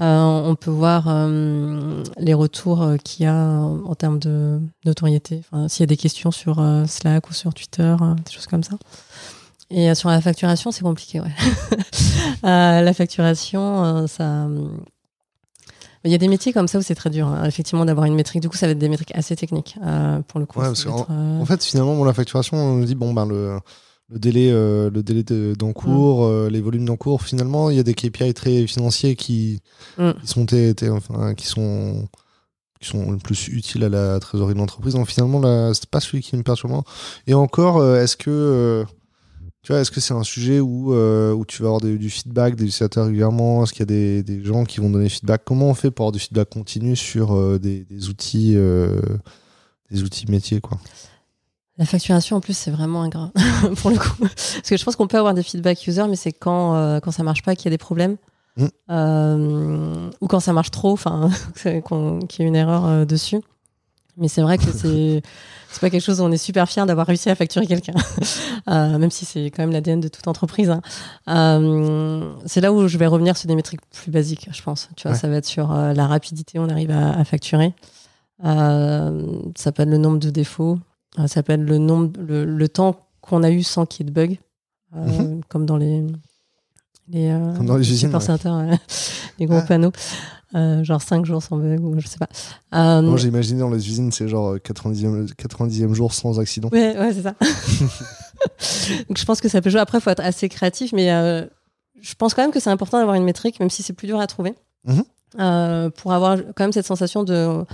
[0.00, 5.42] Euh, on peut voir euh, les retours euh, qu'il y a en, termes de notoriété.
[5.50, 8.76] Enfin, S'il y a des questions sur Slack ou sur Twitter, des choses comme ça.
[9.70, 11.32] Et sur la facturation, c'est compliqué, ouais.
[12.42, 14.48] La facturation, ça.
[16.04, 18.14] Il y a des métiers comme ça où c'est très dur, hein, effectivement, d'avoir une
[18.14, 18.42] métrique.
[18.42, 20.60] Du coup, ça va être des métriques assez techniques, euh, pour le coup.
[20.60, 23.58] Ouais, parce euh, En fait, finalement, bon, la facturation, on dit bon ben le
[24.14, 26.30] le délai euh, le délai de- d'encours, Mm.
[26.30, 27.20] euh, les volumes d'encours.
[27.22, 29.60] Finalement, il y a des KPI très financiers qui,
[29.98, 30.12] Mm.
[30.22, 30.46] qui sont
[30.92, 32.08] enfin qui sont
[32.80, 34.94] qui sont le plus utiles à la trésorerie de l'entreprise.
[34.94, 36.82] Donc finalement, c'est pas celui qui me perturbe.
[37.26, 38.84] Et encore, euh, est-ce que
[39.62, 42.10] tu vois, est-ce que c'est un sujet où, euh, où tu vas avoir des- du
[42.10, 43.64] feedback des utilisateurs régulièrement?
[43.64, 45.40] Est-ce qu'il y a des, des gens qui vont donner feedback?
[45.46, 49.00] Comment on fait pour avoir du feedback continu sur euh, des, des outils euh,
[49.90, 50.78] des outils métiers quoi?
[51.78, 53.30] La facturation, en plus, c'est vraiment ingrat,
[53.78, 54.16] pour le coup.
[54.20, 57.10] Parce que je pense qu'on peut avoir des feedback users, mais c'est quand, euh, quand
[57.10, 58.16] ça marche pas qu'il y a des problèmes.
[58.56, 58.66] Mm.
[58.90, 63.40] Euh, ou quand ça marche trop, enfin, qu'il y a une erreur euh, dessus.
[64.16, 65.22] Mais c'est vrai que c'est
[65.72, 67.94] c'est pas quelque chose où on est super fier d'avoir réussi à facturer quelqu'un,
[68.68, 70.70] Euh, même si c'est quand même l'ADN de toute entreprise.
[70.70, 70.80] hein.
[71.28, 74.88] Euh, c'est là où je vais revenir sur des métriques plus basiques, je pense.
[74.94, 75.18] Tu vois, Ouais.
[75.18, 77.74] ça va être sur euh, la rapidité, on arrive à, à facturer.
[78.44, 80.78] Ça peut être le nombre de défauts,
[81.26, 84.14] ça être le nombre, le, le temps qu'on a eu sans qu'il y ait de
[84.14, 84.36] bugs,
[84.96, 86.04] euh, comme dans les
[87.08, 87.56] les, euh, Mhm.
[87.58, 88.78] Comme dans les usines, ouais.
[89.38, 89.62] les gros Ah.
[89.62, 89.92] panneaux,
[90.54, 92.28] euh, genre 5 jours sans bug ou je sais pas.
[92.74, 96.70] Euh, Moi, j'ai imaginé dans les usines, c'est genre euh, 90e, 90e jour sans accident.
[96.72, 97.34] Ouais, ouais, c'est ça.
[99.08, 99.80] Donc je pense que ça peut jouer.
[99.80, 101.44] Après, il faut être assez créatif, mais euh,
[102.00, 104.18] je pense quand même que c'est important d'avoir une métrique, même si c'est plus dur
[104.20, 104.54] à trouver,
[104.86, 105.04] Mhm.
[105.40, 107.64] euh, pour avoir quand même cette sensation de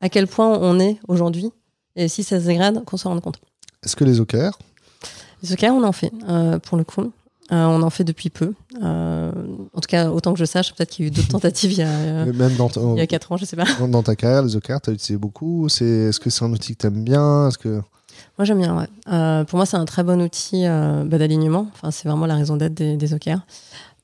[0.00, 1.50] à quel point on est aujourd'hui
[1.96, 3.38] et si ça se dégrade, qu'on s'en rende compte.
[3.84, 4.58] Est-ce que les OKR
[5.42, 7.12] Les OKR, on en fait, euh, pour le coup.
[7.52, 8.52] Euh, on en fait depuis peu.
[8.80, 9.32] Euh,
[9.74, 11.78] en tout cas, autant que je sache, peut-être qu'il y a eu d'autres tentatives il
[11.78, 13.64] y a, Même dans, ta- il y a 4 ans, je sais pas.
[13.88, 16.76] dans- ta carrière, les OKR, tu as utilisé beaucoup C'est Est-ce que c'est un outil
[16.76, 17.48] que tu aimes bien?
[17.48, 17.80] Est-ce que...
[18.38, 19.44] Moi, j'aime bien, ouais.
[19.46, 21.66] Pour moi, c'est un très bon outil bah, d'alignement.
[21.74, 23.40] Enfin, c'est vraiment la raison d'être des, des OKR.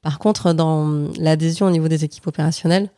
[0.03, 2.91] Par contre, dans l'adhésion au niveau des équipes opérationnelles,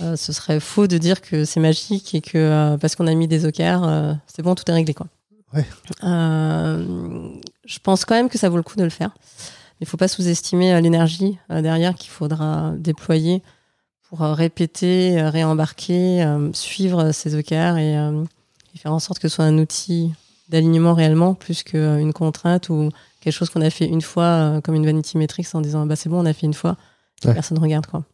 [0.00, 3.14] euh, ce serait faux de dire que c'est magique et que euh, parce qu'on a
[3.14, 4.94] mis des OKR, euh, c'est bon, tout est réglé.
[4.94, 5.06] Quoi.
[5.54, 5.64] Ouais.
[6.02, 9.10] Je pense quand même que ça vaut le coup de le faire.
[9.80, 13.42] Il ne faut pas sous-estimer l'énergie derrière qu'il faudra déployer
[14.08, 19.56] pour répéter, réembarquer, suivre ces OKR et, et faire en sorte que ce soit un
[19.58, 20.12] outil
[20.48, 24.84] d'alignement réellement plus qu'une contrainte ou quelque chose qu'on a fait une fois comme une
[24.86, 26.76] vanity metrics en disant bah c'est bon on a fait une fois
[27.24, 27.34] Ouais.
[27.34, 28.04] personne regarde quoi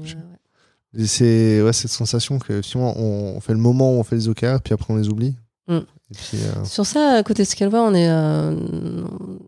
[0.00, 1.04] ouais.
[1.06, 4.60] C'est ouais, cette sensation que finalement, on, fait le moment où on fait les OKR,
[4.62, 5.36] puis après on les oublie.
[5.68, 5.78] Mm.
[6.10, 8.56] Et puis, euh, sur ça côté Scaleway on est euh,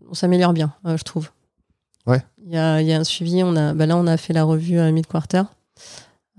[0.09, 1.29] on s'améliore bien euh, je trouve
[2.05, 2.21] Ouais.
[2.45, 4.43] il y a, y a un suivi on a bah là on a fait la
[4.43, 4.89] revue à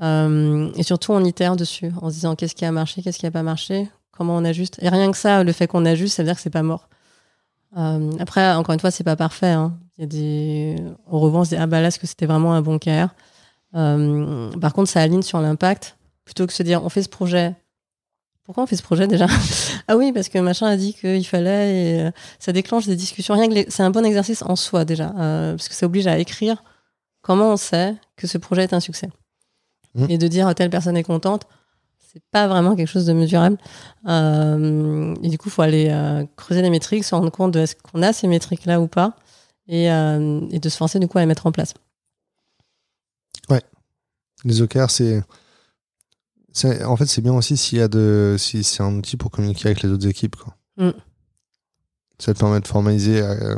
[0.02, 3.26] Euh, et surtout on itère dessus en se disant qu'est-ce qui a marché qu'est-ce qui
[3.26, 6.22] a pas marché comment on ajuste et rien que ça le fait qu'on ajuste ça
[6.22, 6.88] veut dire que c'est pas mort
[8.18, 9.76] après encore une fois c'est pas parfait hein.
[9.96, 12.26] il y a des on revend on se dit ah bah là est-ce que c'était
[12.26, 13.08] vraiment un bon KR
[13.74, 17.54] par contre ça aligne sur l'impact plutôt que se dire on fait ce projet
[18.44, 19.26] pourquoi on fait ce projet déjà?
[19.88, 23.34] Ah oui, parce que machin a dit qu'il fallait et euh, ça déclenche des discussions.
[23.34, 26.06] Rien que les- c'est un bon exercice en soi déjà, euh, parce que ça oblige
[26.06, 26.62] à écrire
[27.22, 29.08] comment on sait que ce projet est un succès.
[29.94, 30.06] Mhm.
[30.10, 31.42] Et de dire telle personne est contente,
[31.98, 33.58] c'est pas vraiment quelque chose de mesurable.
[34.08, 37.60] Euh, et du coup, il faut aller euh, creuser les métriques, se rendre compte de
[37.60, 39.16] est-ce qu'on a ces métriques là ou pas,
[39.68, 41.74] et, euh, et de se forcer du coup à les mettre en place.
[44.44, 45.22] Les OKR, c'est.
[46.84, 49.66] En fait, c'est bien aussi s'il y a de, si c'est un outil pour communiquer
[49.66, 50.36] avec les autres équipes.
[50.36, 50.54] Quoi.
[50.76, 50.90] Mm.
[52.20, 53.56] Ça te permet de formaliser euh,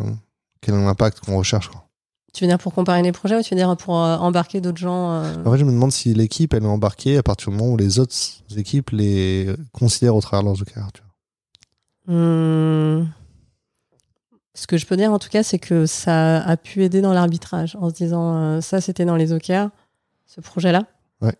[0.63, 1.69] quel est l'impact qu'on recherche.
[1.69, 1.87] Quoi.
[2.33, 4.79] Tu veux dire pour comparer les projets ou tu veux dire pour euh, embarquer d'autres
[4.79, 7.59] gens euh, En fait, je me demande si l'équipe, elle est embarquée à partir du
[7.59, 8.17] moment où les autres
[8.57, 10.93] équipes les considèrent au travers de leurs OKR.
[10.95, 11.03] Tu
[12.07, 12.15] vois.
[12.15, 13.09] hmm,
[14.57, 17.13] Ce que je peux dire en tout cas, c'est que ça a pu aider dans
[17.13, 19.69] l'arbitrage en se disant ça c'était dans les OKR,
[20.27, 20.85] ce projet-là.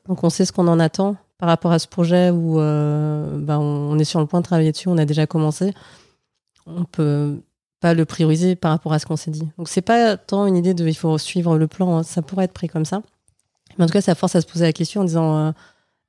[0.07, 3.99] Donc on sait ce qu'on en attend par rapport à ce projet où ben, on
[3.99, 5.73] est sur le point de travailler dessus, on a déjà commencé.
[6.67, 7.41] On peut
[7.81, 9.49] pas le prioriser par rapport à ce qu'on s'est dit.
[9.59, 12.03] Donc c'est pas tant une idée de il faut suivre le plan, hein.
[12.03, 13.03] ça pourrait être pris comme ça.
[13.79, 15.53] Mais en tout cas, ça force à se poser la question en disant euh,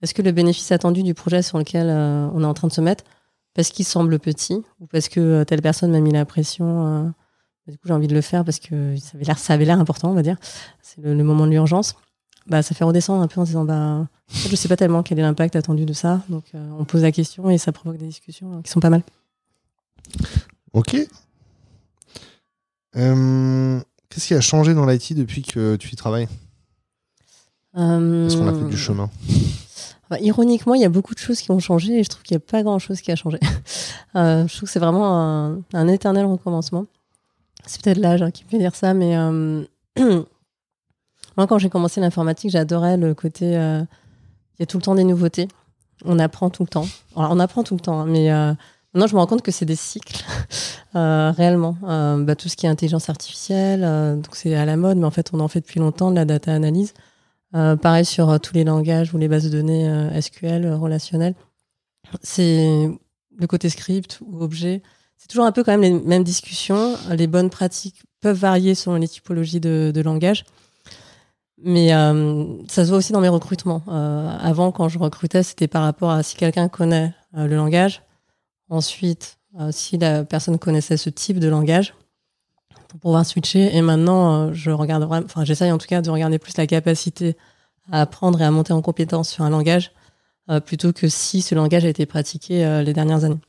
[0.02, 2.74] est-ce que le bénéfice attendu du projet sur lequel euh, on est en train de
[2.74, 3.04] se mettre,
[3.58, 7.14] parce qu'il semble petit ou parce que euh, telle personne m'a mis la pression,
[7.68, 9.80] du coup j'ai envie de le faire parce que ça avait l'air, ça avait l'air
[9.80, 10.38] important, on va dire,
[10.82, 11.96] c'est le, moment de l'urgence.
[12.46, 15.22] Bah, ça fait redescendre un peu en disant bah je sais pas tellement quel est
[15.22, 16.46] l'impact attendu de ça, donc
[16.80, 19.04] on pose la question et ça provoque des discussions qui sont pas mal.
[20.72, 20.96] Ok,
[22.98, 26.28] euh, qu'est-ce qui a changé dans l'IT depuis que tu y travailles?
[27.76, 29.10] Est-ce qu'on a fait du euh, chemin
[30.22, 32.44] Ironiquement, il y a beaucoup de choses qui ont changé et je trouve qu'il n'y
[32.44, 33.40] a pas grand-chose qui a changé.
[34.16, 36.86] Euh, je trouve que c'est vraiment un, éternel recommencement.
[37.68, 39.16] C'est peut-être l'âge hein, qui me fait dire ça, mais
[41.38, 43.52] moi, quand j'ai commencé l'informatique, j'adorais le côté.
[43.52, 45.50] Il y a tout le temps des nouveautés.
[46.04, 46.88] On apprend tout le temps.
[47.16, 48.32] Alors, on apprend tout le temps, hein, mais
[48.98, 50.24] Maintenant, je me rends compte que c'est des cycles,
[50.96, 51.78] euh, réellement.
[51.84, 55.06] Euh, bah, tout ce qui est intelligence artificielle, euh, donc c'est à la mode, mais
[55.06, 56.96] en fait, on en fait depuis longtemps de la data analyse.
[57.52, 61.36] Pareil sur tous les langages ou les bases de données SQL relationnelles.
[62.22, 62.90] C'est
[63.38, 64.82] le côté script ou objet.
[65.18, 66.96] C'est toujours un peu quand même les mêmes discussions.
[67.10, 70.46] Les bonnes pratiques peuvent varier selon les typologies de, de langage.
[71.64, 71.90] Mais
[72.68, 73.84] ça se voit aussi dans mes recrutements.
[73.88, 78.02] avant, quand je recrutais, c'était par rapport à si quelqu'un connaît le langage,
[78.70, 81.94] Ensuite, euh, si la personne connaissait ce type de langage,
[82.88, 83.76] pour pouvoir switcher.
[83.76, 87.36] Et maintenant, euh, je regarde enfin, j'essaye en tout cas de regarder plus la capacité
[87.92, 89.92] à apprendre et à monter en compétence sur un langage,
[90.50, 93.40] euh, plutôt que si ce langage a été pratiqué les dernières années.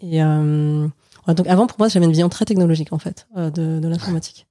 [0.00, 4.46] Et donc avant, pour moi, j'avais une vision très technologique en fait de, de l'informatique,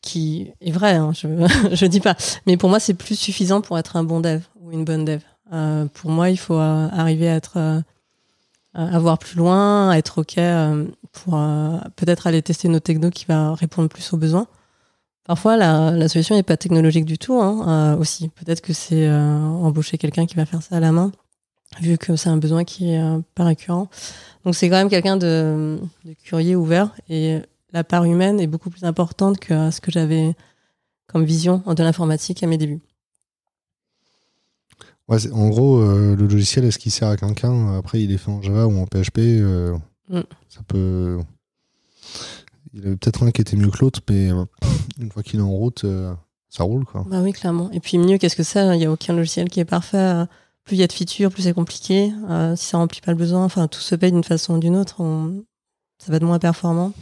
[0.00, 1.26] qui est vrai, hein, je
[1.72, 4.70] je dis pas, mais pour moi, c'est plus suffisant pour être un bon dev ou
[4.70, 5.22] une bonne dev.
[5.94, 7.82] pour moi, il faut arriver à être
[8.74, 13.54] avoir plus loin, être OK euh, pour euh, peut-être aller tester nos techno qui va
[13.54, 14.46] répondre plus aux besoins.
[15.24, 18.28] Parfois, la, la solution n'est pas technologique du tout hein, euh, aussi.
[18.28, 21.12] Peut-être que c'est embaucher quelqu'un qui va faire ça à la main,
[21.80, 23.02] vu que c'est un besoin qui est
[23.34, 23.88] pas récurrent.
[24.44, 27.38] Donc c'est quand même quelqu'un de, de, curieux, ouvert, et
[27.72, 30.34] la part humaine est beaucoup plus importante que ce que j'avais
[31.06, 32.80] comme vision de l'informatique à mes débuts
[35.10, 38.42] en gros, euh, le logiciel, est-ce qu'il sert à quelqu'un Après, il est fait en
[38.42, 39.18] Java ou en PHP.
[39.18, 39.76] Euh,
[40.08, 40.20] mm.
[40.48, 41.18] Ça peut.
[42.72, 44.44] Il y avait peut-être un qui était mieux que l'autre, mais euh,
[45.00, 45.84] une fois qu'il est en route,
[46.48, 46.84] ça roule.
[46.84, 47.04] Quoi.
[47.08, 47.70] Bah oui, clairement.
[47.72, 50.24] Et puis mieux, qu'est-ce que c'est Il n'y a aucun logiciel qui est parfait.
[50.64, 52.12] Plus il y a de features, plus c'est compliqué.
[52.54, 54.98] si ça remplit pas le besoin, enfin, tout se paye d'une façon ou d'une autre.
[55.98, 56.92] Ça va être moins performant.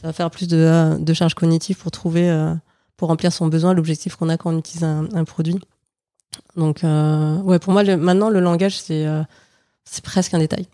[0.00, 2.54] Ça va faire plus de, de charges cognitives pour trouver,
[2.96, 5.58] pour remplir son besoin, l'objectif qu'on a quand on utilise un produit.
[6.56, 9.22] Donc, euh, ouais, pour moi, maintenant, le langage, c'est euh,
[10.02, 10.66] presque un détail.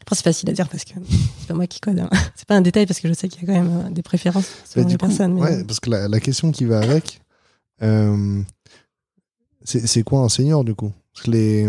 [0.00, 0.94] Après, c'est facile à dire parce que
[1.38, 2.00] c'est pas moi qui code.
[2.00, 2.10] Hein.
[2.34, 4.02] C'est pas un détail parce que je sais qu'il y a quand même euh, des
[4.02, 5.34] préférences selon les personnes.
[5.34, 7.20] Ouais, parce que la, la, question qui va avec,
[7.82, 8.42] euh,
[9.62, 10.92] c'est quoi un senior du coup?
[11.14, 11.68] Parce que les.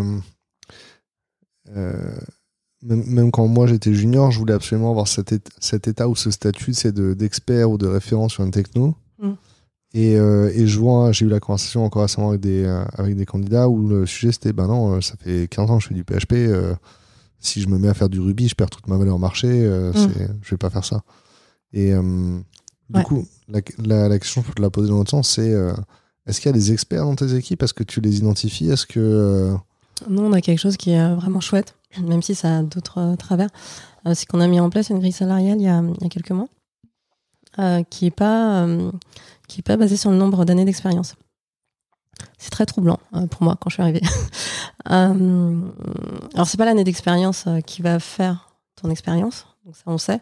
[2.86, 6.32] Même, même, quand moi j'étais junior, je voulais absolument avoir cet, cet état ou ce
[6.32, 8.96] statut c'est d'expert ou de référent sur une techno.
[9.94, 13.16] Et, euh, et je vois, j'ai eu la conversation encore récemment avec des, euh, avec
[13.16, 15.90] des candidats où le sujet c'était ben non, euh, ça fait 15 ans que je
[15.90, 16.34] fais du PHP.
[17.40, 19.48] si je me mets à faire du Ruby, je perds toute ma valeur marché.
[19.48, 20.40] Mm.
[20.42, 21.04] Je vais pas faire ça.
[21.74, 21.94] Et
[22.90, 25.54] du coup, la, la, la, question, pour te la poser dans l'autre sens, c'est
[26.26, 27.62] est-ce qu'il y a des experts dans tes équipes?
[27.62, 28.70] Est-ce que tu les identifies?
[28.70, 29.56] Est-ce que.
[30.10, 33.50] Non, on a quelque chose qui est vraiment chouette, même si ça a d'autres travers.
[34.14, 36.10] c'est qu'on a mis en place une grille salariale il y a, il y a
[36.10, 36.48] quelques mois.
[37.90, 38.66] qui est pas
[39.48, 41.16] qui n'est pas basé sur le nombre d'années d'expérience.
[42.38, 44.02] C'est très troublant euh, pour moi quand je suis arrivée.
[44.92, 45.62] euh,
[46.34, 48.50] alors c'est pas l'année d'expérience euh, qui va faire
[48.82, 50.20] ton expérience, donc ça on sait.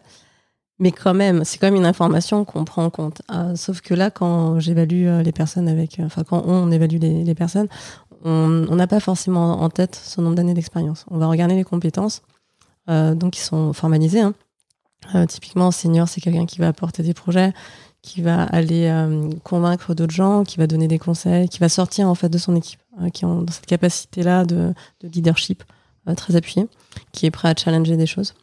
[0.78, 3.22] Mais quand même, c'est quand même une information qu'on prend en compte.
[3.30, 7.68] Euh, sauf que là, quand j'évalue les personnes avec, enfin quand on évalue les, personnes,
[8.24, 11.04] on n'a pas forcément en tête son nombre d'années d'expérience.
[11.10, 12.22] On va regarder les compétences,
[12.88, 14.22] donc qui sont formalisées.
[14.22, 15.26] Hein.
[15.26, 17.52] typiquement, senior, c'est quelqu'un qui va apporter des projets,
[18.02, 22.08] qui va aller euh, convaincre d'autres gens, qui va donner des conseils, qui va sortir
[22.08, 25.62] en fait de son équipe, euh, qui est dans cette capacité-là de, de, leadership
[26.08, 26.66] euh, très appuyée,
[27.12, 28.34] qui est prêt à challenger des choses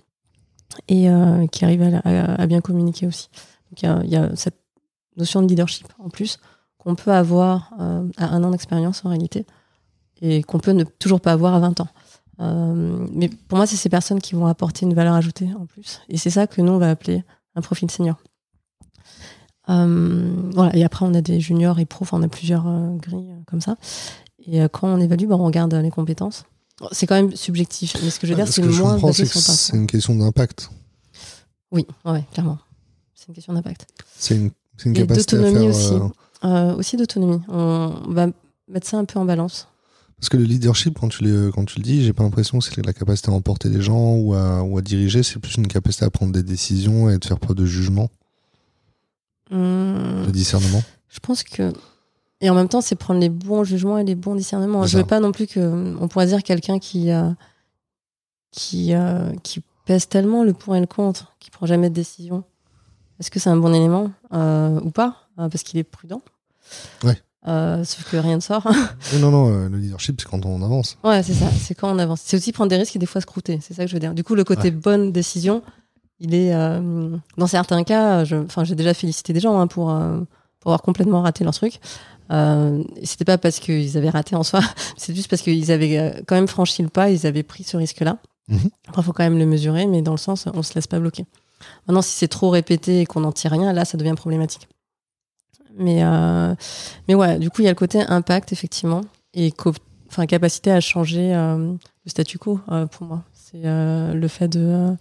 [0.87, 1.09] et
[1.51, 3.27] qui arrive à, à, bien communiquer aussi.
[3.69, 4.55] Donc il y, y a, cette
[5.17, 6.37] notion de leadership en plus
[6.77, 7.73] qu'on peut avoir
[8.17, 9.47] à un an d'expérience en réalité
[10.21, 11.87] et qu'on peut ne toujours pas avoir à 20 ans.
[13.11, 16.01] mais pour moi, c'est ces personnes qui vont apporter une valeur ajoutée en plus.
[16.07, 17.23] Et c'est ça que nous, on va appeler
[17.55, 18.15] un profil senior.
[19.75, 20.75] Voilà.
[20.75, 22.65] Et après, on a des juniors et pros, on a plusieurs
[22.97, 23.77] grilles comme ça.
[24.45, 26.43] Et quand on évalue, bah, on regarde les compétences.
[26.91, 27.95] C'est quand même subjectif.
[28.01, 30.69] Mais ce que je veux dire, c'est moins basé sur C'est une question d'impact.
[31.71, 32.57] Oui, ouais, clairement.
[33.13, 33.85] C'est une question d'impact.
[34.17, 34.51] C'est une,
[34.85, 35.93] une capacité d'autonomie aussi.
[36.77, 37.41] aussi d'autonomie.
[37.49, 38.27] On va
[38.67, 39.67] mettre ça un peu en balance.
[40.19, 42.65] Parce que le leadership, quand tu, le, quand tu le dis, j'ai pas l'impression que
[42.65, 45.67] c'est la capacité à emporter les gens ou à, ou à diriger, c'est plus une
[45.67, 48.09] capacité à prendre des décisions et de faire preuve de jugement,
[49.49, 50.25] mmh.
[50.25, 50.83] de discernement.
[51.09, 51.73] Je pense que.
[52.41, 54.85] Et en même temps, c'est prendre les bons jugements et les bons discernements.
[54.85, 55.95] Je veux pas non plus que.
[55.99, 57.11] On pourrait dire quelqu'un qui.
[57.11, 57.29] Euh,
[58.51, 62.43] qui, euh, qui pèse tellement le pour et le contre, qui prend jamais de décision.
[63.19, 64.11] Est-ce que c'est un bon élément?
[64.33, 65.27] Euh, ou pas?
[65.35, 66.21] Parce qu'il est prudent.
[67.03, 67.21] Ouais.
[67.47, 68.67] Euh, sauf que rien ne sort.
[69.19, 70.97] non, non, euh, le leadership, c'est quand on avance.
[71.03, 72.21] Ouais, c'est ça, c'est quand on avance.
[72.23, 74.13] C'est aussi prendre des risques et des fois scrouter, c'est ça que je veux dire.
[74.13, 75.63] Du coup, le côté bonne décision,
[76.19, 76.53] il est.
[76.53, 79.87] Euh, dans certains cas, j'ai déjà félicité des gens hein, pour,
[80.59, 81.79] pour avoir complètement raté leur truc.
[82.31, 84.61] Euh, c'était pas parce qu'ils avaient raté en soi,
[84.97, 88.17] c'est juste parce qu'ils avaient quand même franchi le pas, ils avaient pris ce risque-là.
[88.49, 88.69] Mhm.
[88.87, 90.99] Après, il faut quand même le mesurer, mais dans le sens, on se laisse pas
[90.99, 91.25] bloquer.
[91.87, 94.67] Maintenant, si c'est trop répété et qu'on n'en tire rien, là, ça devient problématique.
[95.77, 96.53] Mais, euh,
[97.07, 99.01] mais ouais, du coup, il y a le côté impact, effectivement,
[99.33, 99.53] et
[100.09, 101.73] enfin, capacité à changer euh,
[102.05, 103.23] le statu quo euh, pour moi.
[103.33, 104.95] C'est le fait de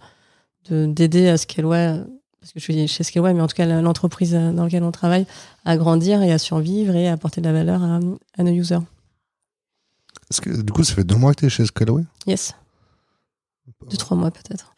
[0.69, 2.03] d'aider à Scaleway,
[2.39, 5.25] parce que je suis chez Scaleway, mais en tout cas l'entreprise dans laquelle on travaille,
[5.65, 8.79] à grandir et à survivre et à apporter de la valeur à, nos users.
[10.41, 12.03] Que du coup, ça fait deux mois que tu es chez Scaleway?
[12.27, 12.53] Yes.
[13.89, 14.73] Deux, trois mois peut-être.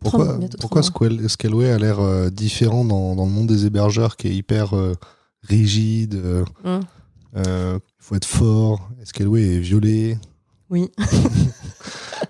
[0.00, 4.74] Pourquoi, pourquoi Scaleway a l'air différent dans, dans, le monde des hébergeurs qui est hyper
[5.46, 6.14] rigide.
[6.14, 6.80] Euh, hum.
[7.36, 8.88] euh, il faut être fort?
[9.02, 10.18] Escalway est violet.
[10.70, 10.90] Oui.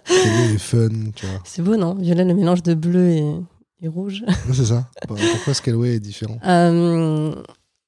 [0.09, 1.41] Escalway est fun, tu vois.
[1.45, 1.95] C'est beau, non?
[1.95, 4.25] Violet, le mélange de bleu et, rouge.
[4.53, 4.89] c'est ça.
[5.07, 6.39] Pourquoi Scalway est différent?
[6.47, 7.35] Euh,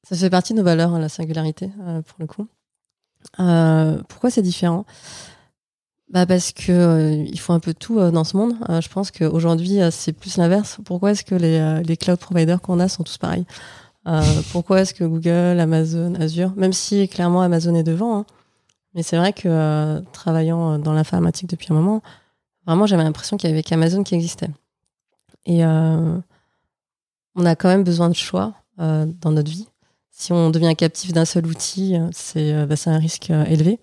[0.08, 1.70] Ça fait partie de nos valeurs, hein, la singularité,
[2.06, 2.46] pour le coup.
[4.08, 4.84] pourquoi c'est différent?
[6.10, 8.54] Bah parce que il faut un peu tout dans ce monde.
[8.80, 10.78] je pense qu'aujourd'hui c'est plus l'inverse.
[10.84, 13.44] Pourquoi est-ce que les, les cloud providers qu'on a sont tous pareils?
[14.06, 14.22] Euh,
[14.52, 18.26] pourquoi est-ce que Google, Amazon, Azure, même si clairement Amazon est devant, hein,
[18.94, 22.02] mais c'est vrai que euh, travaillant euh, dans l'informatique depuis un moment,
[22.66, 24.50] vraiment j'avais l'impression qu'il y avait qu'Amazon qui existait.
[25.46, 26.22] Et on
[27.46, 29.66] a quand même besoin de choix dans notre vie.
[30.10, 33.80] Si on devient captif d'un seul outil, c'est bah, un risque élevé.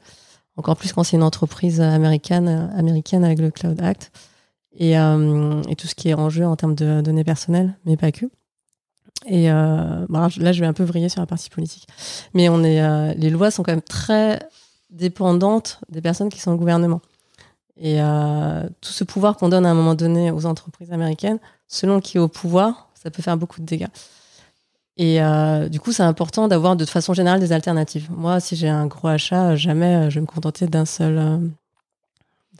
[0.58, 4.12] Encore plus quand c'est une entreprise américaine, américaine avec le Cloud Act
[4.78, 4.95] et,
[5.76, 8.28] tout ce qui est en jeu en termes de données personnelles, mais pas que.
[9.26, 11.88] Et euh, là, je vais un peu vriller sur la partie politique.
[12.34, 14.39] Mais on est, euh, les lois sont quand même très
[14.96, 17.02] dépendantes des personnes qui sont au gouvernement.
[17.78, 22.00] Et euh, tout ce pouvoir qu'on donne à un moment donné aux entreprises américaines, selon
[22.00, 23.89] qui est au pouvoir, ça peut faire beaucoup de dégâts.
[24.98, 25.20] Et
[25.70, 28.08] du coup, c'est important d'avoir de façon générale des alternatives.
[28.12, 31.41] Moi, si j'ai un gros achat, jamais je vais me contenter d'un seul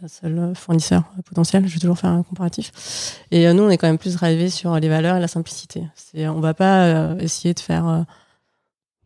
[0.08, 1.68] seul euh, fournisseur potentiel.
[1.68, 3.22] Je vais toujours faire un comparatif.
[3.32, 5.84] Et euh, nous, on est quand même plus drivé sur les valeurs et la simplicité.
[5.96, 8.06] C'est, on va pas euh, essayer de faire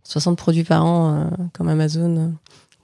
[0.04, 2.34] 60 produits par an comme Amazon,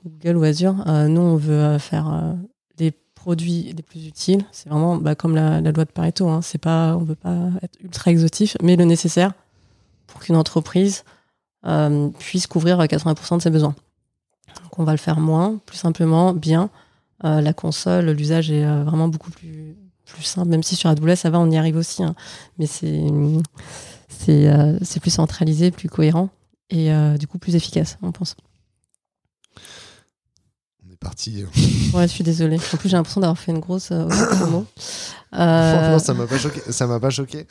[0.09, 0.75] Google ou Azure.
[1.07, 2.35] nous, on veut faire
[2.77, 4.45] des produits les plus utiles.
[4.51, 6.29] C'est vraiment bah, comme la, loi de Pareto.
[6.29, 6.41] Hein.
[6.41, 9.33] C'est pas, on veut pas être ultra exotif, mais le nécessaire
[10.07, 11.03] pour qu'une entreprise
[12.19, 13.75] puisse couvrir 80% de ses besoins.
[14.63, 16.69] Donc, on va le faire moins, plus simplement, bien
[17.23, 19.75] euh, la console, l'usage est euh, vraiment beaucoup plus,
[20.21, 22.03] simple, même si sur AWS, ça va, on y arrive aussi.
[22.03, 22.15] Hein.
[22.59, 22.89] Mais c'est
[24.29, 26.29] euh, c'est plus centralisé, plus cohérent
[26.69, 26.89] et
[27.19, 28.35] du coup plus efficace, on pense.
[30.95, 31.43] Est parti.
[31.93, 32.57] Ouais, je suis désolée.
[32.73, 34.65] En plus, j'ai l'impression d'avoir fait une grosse promo.
[35.31, 36.61] Franchement, ça m'a pas choqué.
[36.71, 37.45] Ça m'a pas choqué.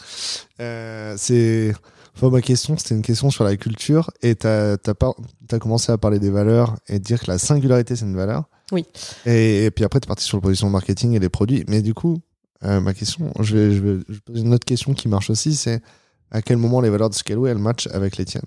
[0.59, 1.75] c'est
[2.17, 4.11] Enfin, ma question, c'était une question sur la culture.
[4.23, 8.05] Et tu as, as, commencé à parler des valeurs et dire que la singularité, c'est
[8.05, 8.45] une valeur.
[8.73, 8.87] Oui.
[9.27, 11.65] Et, puis après, tu es parti sur le position marketing et les produits.
[11.69, 12.19] Mais du coup,
[12.65, 15.83] euh, ma question, je vais, je, vais, poser une autre question qui marche aussi c'est
[16.31, 18.43] à quel moment les valeurs de Scaleway, elles matchent avec les tiennes?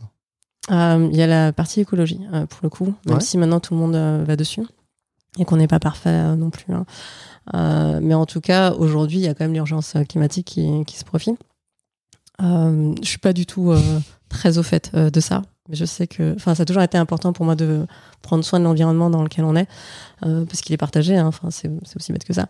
[0.71, 3.73] Euh, Il y a la partie écologie, euh, pour le coup, même si maintenant tout
[3.73, 4.63] le monde va dessus
[5.39, 6.73] et qu'on n'est pas parfait non plus.
[6.73, 6.85] Hein.
[8.01, 11.35] mais en tout cas, aujourd'hui, il y a quand même l'urgence climatique qui, se profile.
[12.41, 13.79] Euh, je suis pas du tout euh,
[14.29, 16.97] très au fait euh, de ça, mais je sais que, enfin, ça a toujours été
[16.97, 17.87] important pour moi de
[18.21, 19.67] prendre soin de l'environnement dans lequel on est,
[20.23, 21.17] euh, parce qu'il est partagé.
[21.17, 22.47] Hein, enfin, c'est aussi bête que ça,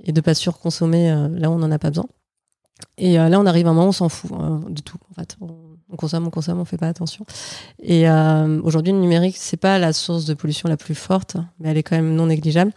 [0.00, 2.06] et de pas surconsommer là où on n'en a pas besoin.
[2.98, 4.32] Et là, on arrive à un moment où on s'en fout
[4.68, 4.98] du tout.
[5.10, 5.36] En fait,
[5.96, 7.24] consomme, on consomme, on fait pas attention.
[7.82, 8.08] Et
[8.62, 11.82] aujourd'hui, le numérique, c'est pas la source de pollution la plus forte, mais elle est
[11.82, 12.72] quand même non négligeable.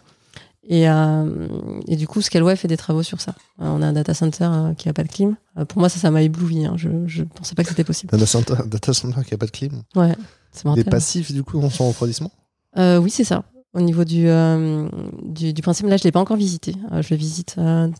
[0.68, 3.34] Et, et, du coup, Scaleway fait des travaux sur ça.
[3.58, 5.36] on a un data center qui a pas de clim.
[5.68, 6.66] pour moi, ça, ça m'a ébloui.
[6.66, 6.74] Hein.
[6.76, 8.14] Je, je pensais pas que c'était possible.
[8.14, 9.82] Un data center, qui a pas de clim.
[9.94, 10.14] Ouais,
[10.52, 12.32] c'est Des passifs, du coup, en refroidissement.
[12.76, 13.44] oui, c'est ça.
[13.74, 14.26] Au niveau du,
[15.22, 16.74] du, du, principe, là, je l'ai pas encore visité.
[17.00, 17.56] je le visite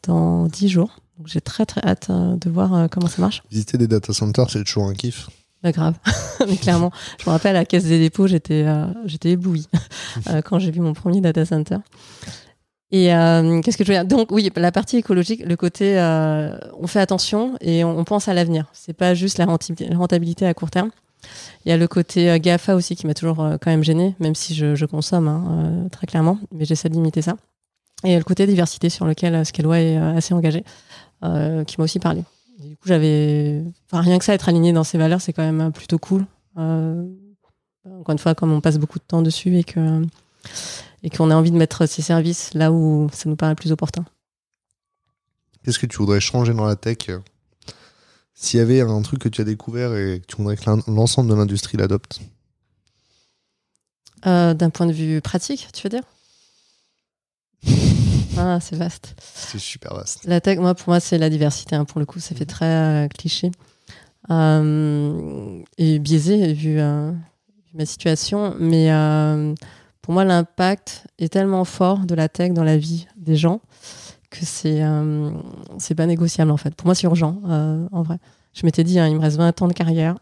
[0.07, 0.99] dans 10 jours.
[1.19, 3.43] Donc j'ai très très hâte de voir comment ça marche.
[3.51, 5.29] Visiter des data centers, c'est toujours un kiff.
[5.62, 5.95] Pas grave,
[6.49, 9.67] mais clairement, je me rappelle à la caisse des dépôts, j'étais euh, j'étais éblouie
[10.29, 11.79] euh, quand j'ai vu mon premier data center.
[12.93, 14.05] Et euh, qu'est-ce que je veux dire?
[14.05, 15.97] Donc oui, la partie écologique, le côté
[16.79, 18.67] on fait attention et on, pense à l'avenir.
[18.73, 20.91] C'est pas juste la rentabilité à court terme.
[21.64, 24.55] Il y a le côté GAFA aussi qui m'a toujours quand même gêné, même si
[24.55, 27.37] je, consomme hein, très clairement, mais j'essaie de limiter ça.
[28.05, 30.62] Et le côté diversité sur lequel Scaleway est assez engagé,
[31.66, 32.24] qui m'a aussi parlé
[32.59, 33.62] du coup, j'avais.
[33.87, 36.27] Enfin, rien que ça, être aligné dans ces valeurs, c'est quand même plutôt cool.
[36.59, 37.07] Euh,
[37.87, 40.03] encore une fois, comme on passe beaucoup de temps dessus et que
[41.03, 44.05] et qu'on a envie de mettre ces services là où ça nous paraît plus opportun.
[45.62, 47.18] Qu'est-ce que tu voudrais changer dans la tech euh,
[48.35, 51.29] S'il y avait un truc que tu as découvert et que tu voudrais que l'ensemble
[51.29, 52.20] de l'industrie l'adopte?
[54.27, 56.03] Euh, D'un point de vue pratique, tu veux dire?
[58.39, 59.14] ah, c'est vaste.
[59.20, 60.24] C'est super vaste.
[60.26, 61.76] La tech, moi, pour moi, c'est la diversité.
[61.76, 63.51] Hein, pour le coup, ça fait très euh, cliché
[64.30, 67.12] euh, et biaisé vu, euh,
[67.74, 68.55] ma situation.
[68.59, 68.91] Mais
[70.03, 73.61] pour moi, l'impact est tellement fort de la tech dans la vie des gens
[74.30, 74.82] que c'est
[75.78, 76.74] c'est pas négociable en fait.
[76.74, 78.18] Pour moi, c'est urgent en vrai.
[78.55, 80.16] Je m'étais dit, hein, il me reste 20 ans de carrière.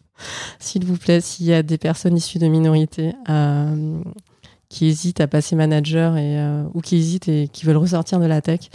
[0.58, 3.14] S'il vous plaît, s'il y a des personnes issues de minorités
[4.70, 8.24] qui hésitent à passer manager et, euh, ou qui hésitent et qui veulent ressortir de
[8.24, 8.70] la tech,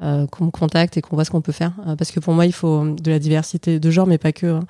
[0.00, 1.72] euh, qu'on me contacte et qu'on voit ce qu'on peut faire.
[1.86, 4.46] Euh, parce que pour moi, il faut de la diversité de genre, mais pas que,
[4.46, 4.60] hein,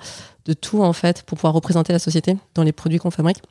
[0.45, 3.41] de tout en fait, pour pouvoir représenter la société dans les produits qu'on fabrique,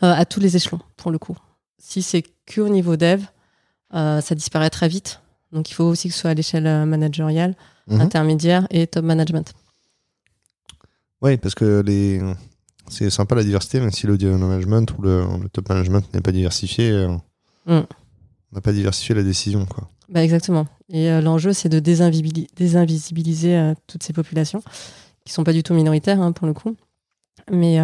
[0.00, 1.36] à tous les échelons, pour le coup.
[1.78, 3.22] Si c'est que au niveau dev,
[3.92, 5.20] ça disparaît très vite.
[5.52, 7.54] Donc il faut aussi que ce soit à l'échelle managériale,
[7.86, 8.00] mhm.
[8.00, 9.52] intermédiaire et top management.
[11.22, 12.20] Oui, parce que les,
[12.90, 16.90] c'est sympa la diversité, même si le management ou le, top management n'est pas diversifié,
[16.90, 17.08] euh,
[17.66, 17.84] mm.
[18.52, 19.66] on n'a pas diversifié la décision.
[19.66, 19.88] Quoi.
[20.08, 20.66] Bah exactement.
[20.88, 24.62] Et euh, l'enjeu, c'est de désinvisibiliser euh, toutes ces populations,
[25.24, 26.76] qui sont pas du tout minoritaires hein, pour le coup.
[27.50, 27.78] Mais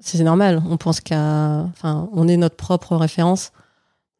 [0.00, 0.62] c'est normal.
[0.68, 1.60] On pense qu'à.
[1.70, 3.52] Enfin, on est notre propre référence.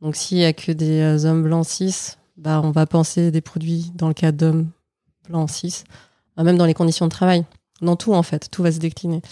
[0.01, 3.91] Donc s'il n'y a que des hommes blancs cis, bah, on va penser des produits
[3.95, 4.69] dans le cas d'hommes
[5.29, 5.85] blancs cis,
[6.37, 7.45] même dans les conditions de travail
[7.81, 9.23] dans tout en fait, tout va se décliner.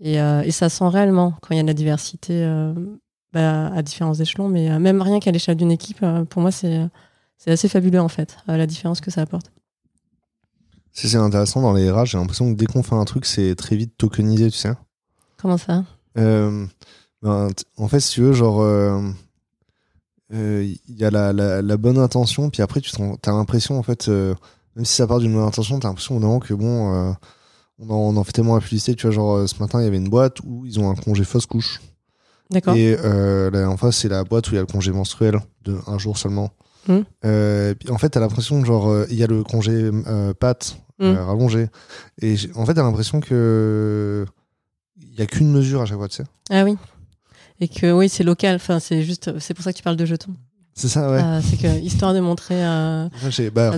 [0.00, 2.74] Et, euh, et ça sent réellement quand il y a de la diversité euh,
[3.32, 6.90] bah, à différents échelons, mais euh, même rien qu'à l'échelle d'une équipe, pour moi c'est
[7.46, 9.50] assez fabuleux en fait, la différence que ça apporte.
[10.92, 13.76] C'est intéressant dans les RH, j'ai l'impression que dès qu'on fait un truc, c'est très
[13.76, 14.72] vite tokenisé, tu sais.
[15.36, 15.84] Comment ça?
[16.14, 16.68] Ben,
[17.22, 18.64] En fait, si tu veux, genre,
[20.30, 24.84] il y a la, la, bonne intention, puis après, tu as l'impression, en fait, même
[24.84, 27.14] si ça part d'une bonne intention, tu as l'impression que bon,
[27.78, 29.84] on en, on en fait tellement la publicité, tu vois, genre euh, ce matin il
[29.84, 31.80] y avait une boîte où ils ont un congé fausse couche.
[32.50, 32.76] D'accord.
[32.76, 35.38] Et euh, là, en face c'est la boîte où il y a le congé menstruel
[35.64, 36.50] de un jour seulement.
[36.88, 37.00] Hmm.
[37.24, 41.14] Euh, en fait, t'as l'impression genre euh, il y a le congé euh, pâte hmm.
[41.14, 41.68] rallongé.
[42.22, 44.24] Et en fait, t'as l'impression que
[44.96, 46.24] il y a qu'une mesure à chaque fois, tu sais.
[46.50, 46.76] Ah oui.
[47.60, 48.56] Et que oui, c'est local.
[48.56, 50.34] Enfin, c'est juste, c'est pour ça que tu parles de jetons.
[50.74, 51.22] C'est ça, ouais.
[51.42, 52.62] c'est que histoire de montrer.
[53.30, 53.72] j'ai bah,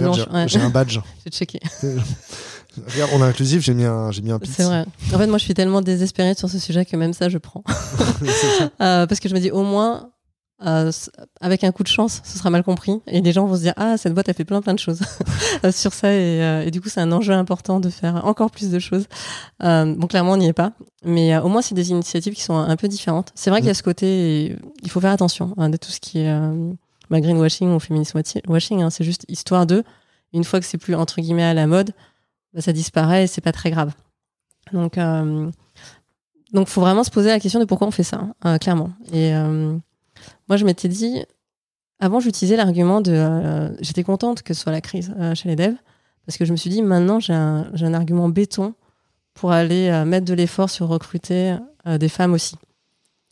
[0.47, 0.99] j'ai un badge.
[1.25, 1.61] j'ai checké.
[2.93, 4.85] Regarde, on est inclusif, j'ai mis un, j'ai mis un C'est vrai.
[5.12, 7.62] En fait, moi, je suis tellement désespérée sur ce sujet que même ça, je prends.
[8.81, 10.11] euh, parce que je me dis, au moins,
[10.66, 10.91] euh,
[11.41, 13.74] avec un coup de chance, ce sera mal compris et les gens vont se dire
[13.76, 15.01] ah cette boîte a fait plein plein de choses
[15.70, 18.68] sur ça et, euh, et, du coup c'est un enjeu important de faire encore plus
[18.70, 19.07] de choses.
[19.62, 20.72] Euh, bon clairement on n'y est pas,
[21.05, 23.31] mais euh, au moins c'est des initiatives qui sont un peu différentes.
[23.37, 26.01] C'est vrai qu'il y a ce côté, il faut faire attention hein, de tout ce
[26.01, 26.39] qui est
[27.09, 28.83] bah, greenwashing ou féminisme washing.
[28.83, 29.85] Hein, c'est juste histoire de
[30.33, 31.93] une fois que c'est plus entre guillemets à la mode,
[32.59, 33.93] bah, ça disparaît et c'est pas très grave.
[34.73, 35.49] Donc, euh,
[36.53, 38.91] donc, faut vraiment se poser la question de pourquoi on fait ça, hein, clairement.
[39.13, 39.77] Et euh,
[40.49, 41.23] moi, je m'étais dit,
[42.01, 45.55] avant, j'utilisais l'argument de, euh, j'étais contente que ce soit la crise euh, chez les
[45.55, 45.77] devs,
[46.27, 48.75] parce que je me suis dit, maintenant, j'ai un, un, argument béton
[49.35, 51.57] pour aller mettre de l'effort sur recruter
[51.87, 52.57] des femmes aussi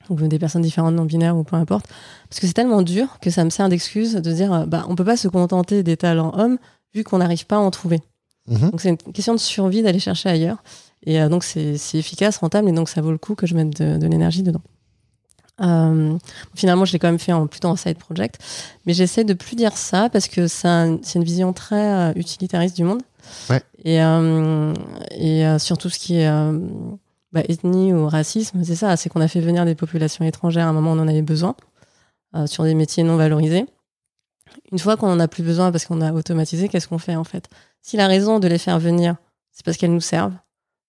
[0.08, 1.88] ou des personnes différentes non binaires ou peu importe
[2.28, 5.04] parce que c'est tellement dur que ça me sert d'excuse de dire bah on peut
[5.04, 6.58] pas se contenter des talents hommes
[6.94, 8.00] vu qu'on n'arrive pas à en trouver
[8.48, 8.70] Mhm.
[8.70, 10.62] Donc c'est une question de survie d'aller chercher ailleurs.
[11.04, 13.80] Et euh, donc c'est efficace, rentable, et donc ça vaut le coup que je mette
[13.80, 14.62] de, l'énergie dedans.
[15.62, 16.18] Euh,
[16.54, 18.38] finalement, je l'ai quand même fait en, plutôt en side project,
[18.84, 22.84] mais j'essaie de plus dire ça parce que c'est une vision très euh, utilitariste du
[22.84, 23.02] monde.
[23.50, 23.62] Ouais.
[23.84, 23.98] Et,
[25.16, 26.30] et surtout ce qui est
[27.32, 30.70] bah, ethnie ou racisme, c'est ça, c'est qu'on a fait venir des populations étrangères à
[30.70, 31.56] un moment où on en avait besoin.
[32.46, 33.66] sur des métiers non valorisés.
[34.72, 37.24] Une fois qu'on en a plus besoin parce qu'on a automatisé, qu'est-ce qu'on fait en
[37.24, 37.48] fait?
[37.82, 39.16] Si la raison de les faire venir,
[39.52, 40.34] c'est parce qu'elles nous servent,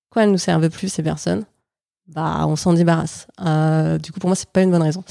[0.09, 1.45] quoi elles nous servent plus ces personnes?
[2.07, 3.27] Bah, on s'en débarrasse.
[4.01, 5.03] du coup, pour moi, c'est pas une bonne raison.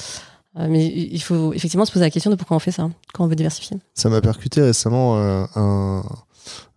[0.57, 3.29] mais il faut effectivement se poser la question de pourquoi on fait ça quand on
[3.29, 3.79] veut diversifier.
[3.95, 6.03] Ça m'a percuté récemment un,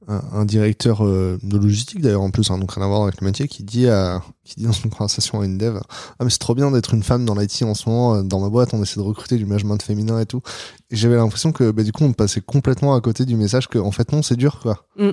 [0.10, 3.26] un, directeur euh, de logistique d'ailleurs en plus, hein, donc rien à voir avec le
[3.26, 5.80] métier, qui dit, à, qui dit dans une conversation à une dev
[6.20, 8.40] Ah, mais c'est trop bien d'être une femme dans l'IT en ce moment, euh, dans
[8.40, 10.42] ma boîte, on essaie de recruter du management féminin et tout.
[10.90, 13.78] Et j'avais l'impression que bah, du coup, on passait complètement à côté du message que
[13.78, 14.86] en fait, non, c'est dur quoi.
[14.98, 15.10] Mm.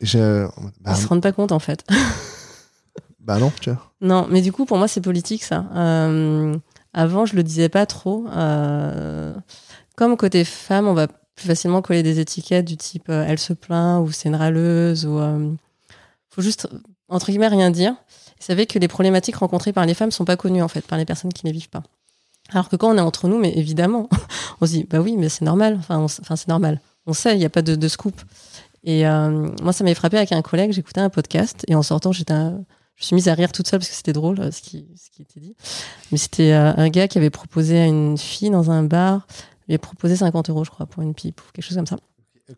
[0.00, 0.50] Et bah,
[0.90, 1.86] Ils se rendent pas compte en fait.
[3.20, 3.92] bah non, tu vois.
[4.00, 5.66] Non, mais du coup, pour moi, c'est politique ça.
[5.74, 6.54] Euh,
[6.92, 8.26] avant, je le disais pas trop.
[9.96, 11.06] Comme côté femme, on va
[11.36, 15.06] plus facilement coller des étiquettes du type euh, elle se plaint ou c'est une râleuse
[15.06, 15.52] ou euh,
[16.28, 16.68] faut juste
[17.08, 17.92] entre guillemets rien dire.
[17.92, 20.98] Vous savez que les problématiques rencontrées par les femmes sont pas connues en fait par
[20.98, 21.82] les personnes qui ne les vivent pas.
[22.50, 24.08] Alors que quand on est entre nous, mais évidemment,
[24.60, 25.76] on se dit bah oui, mais c'est normal.
[25.78, 26.80] Enfin, enfin c'est normal.
[27.06, 28.20] On sait, il n'y a pas de, scoop.
[28.82, 30.72] Et euh, moi, ça m'avait frappé avec un collègue.
[30.72, 32.34] J'écoutais un podcast et en sortant, j'étais,
[32.96, 35.22] je suis mise à rire toute seule parce que c'était drôle ce qui, ce qui
[35.22, 35.54] était dit.
[36.10, 39.26] Mais c'était un gars qui avait proposé à une fille dans un bar
[39.68, 41.96] lui ai proposé 50 euros, je crois, pour une pipe ou quelque chose comme ça.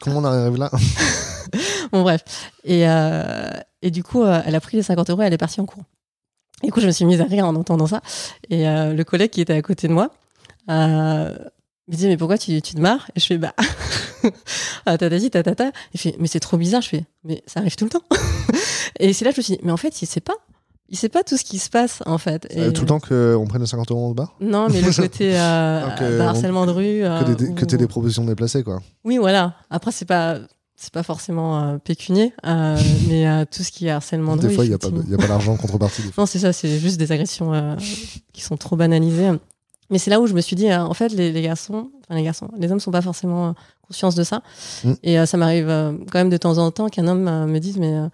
[0.00, 0.70] Comment on arrive là
[1.92, 2.22] Bon, bref.
[2.64, 3.48] Et, euh,
[3.82, 5.66] et du coup, euh, elle a pris les 50 euros et elle est partie en
[5.66, 5.84] cours.
[6.62, 8.02] Et du coup, je me suis mise à rire en entendant ça.
[8.50, 10.10] Et euh, le collègue qui était à côté de moi
[10.68, 13.10] me dit Mais pourquoi tu, tu te marres?
[13.14, 13.54] Et je fais Bah,
[14.86, 15.70] ah, tata dit, tata.
[15.94, 16.82] Il fait Mais c'est trop bizarre.
[16.82, 18.02] Je fais Mais ça arrive tout le temps.
[19.00, 20.36] et c'est là que je me suis dit Mais en fait, il sait pas
[20.90, 22.46] il sait pas tout ce qui se passe en fait.
[22.50, 22.72] Et...
[22.72, 26.66] tout le temps qu'on prenne 50 euros au bar Non, mais le côté euh, harcèlement
[26.66, 27.00] de rue.
[27.54, 28.80] que des, des propositions déplacées quoi.
[29.04, 29.54] Oui, voilà.
[29.70, 30.38] Après, c'est pas.
[30.80, 32.78] C'est pas forcément euh, pécunier, euh,
[33.08, 34.48] mais tout ce qui est harcèlement de rue.
[34.50, 36.02] Des fois, il n'y a pas, y a pas d'argent en contrepartie.
[36.16, 37.76] non, c'est ça, c'est juste des agressions
[38.32, 39.32] qui sont trop banalisées.
[39.90, 42.48] Mais c'est là où je me suis dit, en fait, les, garçons, enfin les garçons,
[42.56, 43.56] les hommes sont pas forcément
[43.88, 44.40] conscients de ça.
[44.84, 44.92] Mm.
[45.02, 48.08] Et ça m'arrive quand même de temps en temps qu'un homme me dise, mais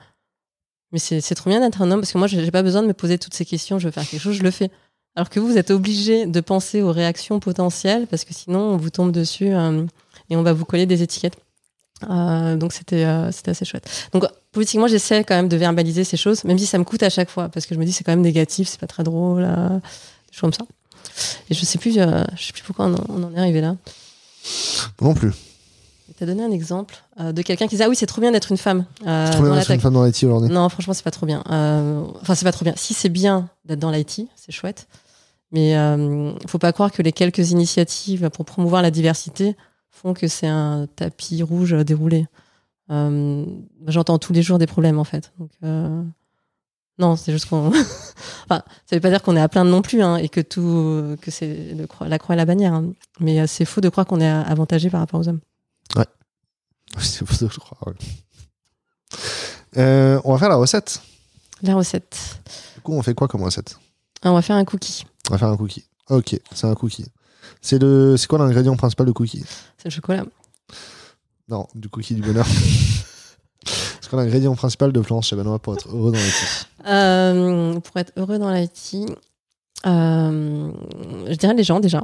[0.95, 2.92] mais c'est trop bien d'être un homme parce que moi, j'ai pas besoin de me
[2.95, 3.80] poser toutes ces questions.
[3.80, 4.70] Je veux faire quelque chose, je le fais.
[5.16, 8.76] Alors que vous, vous êtes obligé de penser aux réactions potentielles parce que sinon, on
[8.76, 9.84] vous tombe dessus euh,
[10.30, 11.36] et on va vous coller des étiquettes.
[12.09, 13.88] Euh, donc c'était euh, c'était assez chouette.
[14.12, 17.11] Donc politiquement, j'essaie quand même de verbaliser ces choses, même si ça me coûte à
[17.11, 19.42] chaque fois parce que je me dis c'est quand même négatif, c'est pas très drôle,
[19.42, 20.64] des choses comme ça.
[21.51, 23.74] Et je sais plus, je sais plus pourquoi on en est arrivé là.
[25.01, 25.32] Non plus.
[26.16, 28.30] Tu as donné un exemple euh, de quelqu'un qui disait Ah oui, c'est trop bien
[28.30, 28.84] d'être une femme.
[29.07, 30.50] Euh, c'est trop bien d'être une femme dans l'IT aujourd'hui.
[30.50, 31.42] Non, franchement, c'est pas trop bien.
[31.50, 32.74] Euh, enfin, c'est pas trop bien.
[32.76, 34.86] Si c'est bien d'être dans l'IT, c'est chouette.
[35.50, 39.57] Mais il faut pas croire que les quelques initiatives pour promouvoir la diversité
[39.88, 42.26] font que c'est un tapis rouge déroulé.
[42.88, 45.32] J'entends tous les jours des problèmes, en fait.
[45.38, 45.50] Donc,
[46.98, 47.68] non, c'est juste qu'on.
[48.48, 51.16] enfin, ça veut pas dire qu'on est à plaindre non plus, hein, et que tout,
[51.20, 52.74] que c'est la croix et la bannière.
[52.74, 52.92] Hein.
[53.20, 55.40] Mais c'est faux de croire qu'on est avantagé par rapport aux hommes.
[55.97, 56.07] Ouais.
[56.99, 57.78] C'est je crois.
[59.76, 61.03] Euh, on va faire la recette.
[61.62, 62.41] La recette.
[62.76, 63.78] Du coup, on fait quoi comme recette?
[64.22, 65.05] Ah, On va faire un cookie.
[65.28, 65.85] On va faire un cookie.
[66.11, 67.07] Ok, c'est un cookie.
[67.61, 69.45] C'est le, c'est quoi l'ingrédient principal du cookie?
[69.78, 70.24] C'est le chocolat.
[71.49, 72.47] Non, du cookie du bonheur.
[73.64, 77.97] c'est quoi l'ingrédient principal de Florence chez Benoît pour être heureux dans l'IT euh, Pour
[77.99, 78.97] être heureux dans l'IT,
[79.87, 80.72] euh,
[81.26, 82.03] je dirais les gens déjà.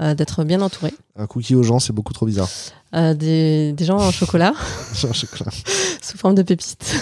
[0.00, 0.94] Euh, d'être bien entouré.
[1.16, 2.48] Un cookie aux gens, c'est beaucoup trop bizarre.
[2.94, 4.54] Euh, des, des, gens en chocolat.
[5.04, 5.50] en chocolat.
[6.02, 6.94] Sous forme de pépites.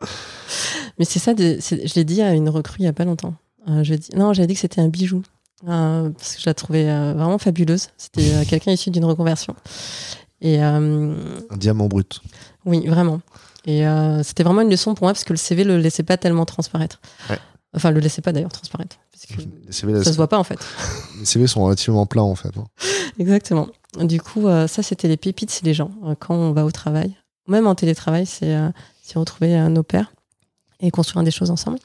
[0.98, 3.34] Mais c'est ça, je l'ai dit à une recrue il n'y a pas longtemps.
[3.68, 5.22] Euh, je dis, non, j'avais dit que c'était un bijou.
[5.64, 7.88] parce que je la trouvais vraiment fabuleuse.
[7.96, 9.56] C'était quelqu'un issu d'une reconversion.
[10.42, 11.14] Et, un
[11.56, 12.20] diamant brut.
[12.66, 13.20] Oui, vraiment.
[13.64, 13.84] Et
[14.22, 17.00] c'était vraiment une leçon pour moi parce que le CV le laissait pas tellement transparaître.
[17.30, 17.38] Ouais.
[17.74, 18.50] Enfin, le laissait pas d'ailleurs.
[18.50, 20.58] Parce que ça se voit pas en fait.
[21.18, 22.56] Les CV sont relativement plats en fait.
[22.56, 22.66] Hein.
[23.18, 23.68] Exactement.
[24.00, 25.90] Du coup, euh, ça c'était les pépites, c'est les gens.
[26.04, 27.16] Euh, quand on va au travail,
[27.48, 28.68] même en télétravail, c'est euh,
[29.14, 30.12] retrouver nos pères
[30.80, 31.78] et construire des choses ensemble.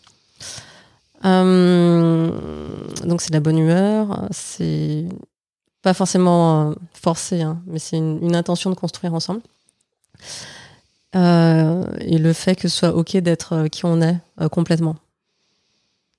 [1.24, 5.06] donc c'est de la bonne humeur, c'est
[5.82, 9.42] pas forcément forcé, hein, mais c'est une, une, intention de construire ensemble.
[11.14, 11.18] et
[12.18, 14.18] le fait que ce soit ok d'être qui on est
[14.52, 14.96] complètement.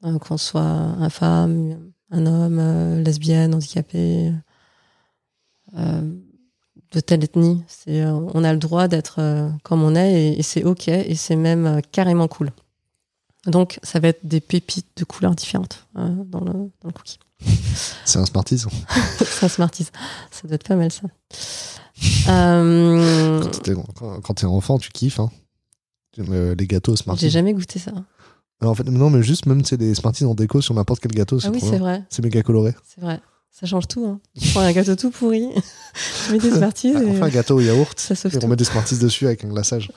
[0.04, 4.32] Euh, qu'on soit un femme, un homme, euh, lesbienne, handicapé,
[5.78, 6.12] euh,
[6.90, 7.62] de telle ethnie.
[7.68, 9.20] C'est, on a le droit d'être
[9.62, 12.50] comme on est et, c'est ok et c'est même carrément cool.
[13.46, 17.18] Donc, ça va être des pépites de couleurs différentes dans, le, dans, le, cookie.
[18.04, 18.58] C'est un Smarties.
[19.18, 19.88] c'est un Smarties.
[20.30, 21.08] Ça doit être pas mal, ça.
[24.22, 25.18] Quand t'es enfant, tu kiffes.
[25.18, 25.30] Hein.
[26.18, 27.22] Les gâteaux Smarties.
[27.22, 27.92] J'ai jamais goûté ça
[28.66, 31.38] en fait, non, mais juste même c'est des Smarties en déco sur n'importe quel gâteau.
[31.44, 32.02] Ah oui, c'est vrai.
[32.10, 32.74] C'est méga coloré.
[32.84, 33.20] C'est vrai.
[33.50, 34.06] Ça change tout.
[34.06, 34.18] Hein.
[34.40, 35.46] Tu prends un gâteau tout pourri,
[36.26, 36.94] tu mets des Smarties.
[36.96, 37.92] Ah, et Enfin, un gâteau au yaourt.
[38.00, 38.46] ça sauve Et tout.
[38.46, 39.90] on met des Smarties dessus avec un glaçage.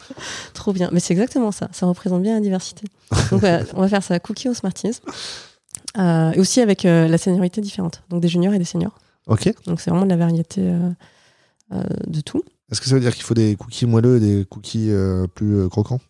[0.54, 0.90] Trop bien.
[0.92, 1.70] Mais c'est exactement ça.
[1.72, 2.86] Ça représente bien la diversité.
[3.32, 3.44] Donc
[3.74, 5.00] on va faire ça cookie aux Smarties.
[5.98, 8.04] Euh, et aussi avec euh, la seniorité différente.
[8.10, 8.96] Donc des juniors et des seniors.
[9.28, 9.52] Ok.
[9.66, 10.90] Donc c'est vraiment de la variété euh,
[12.08, 12.44] de tout.
[12.72, 14.92] Est-ce que ça veut dire qu'il faut des cookies moelleux et des cookies
[15.36, 16.02] plus croquants?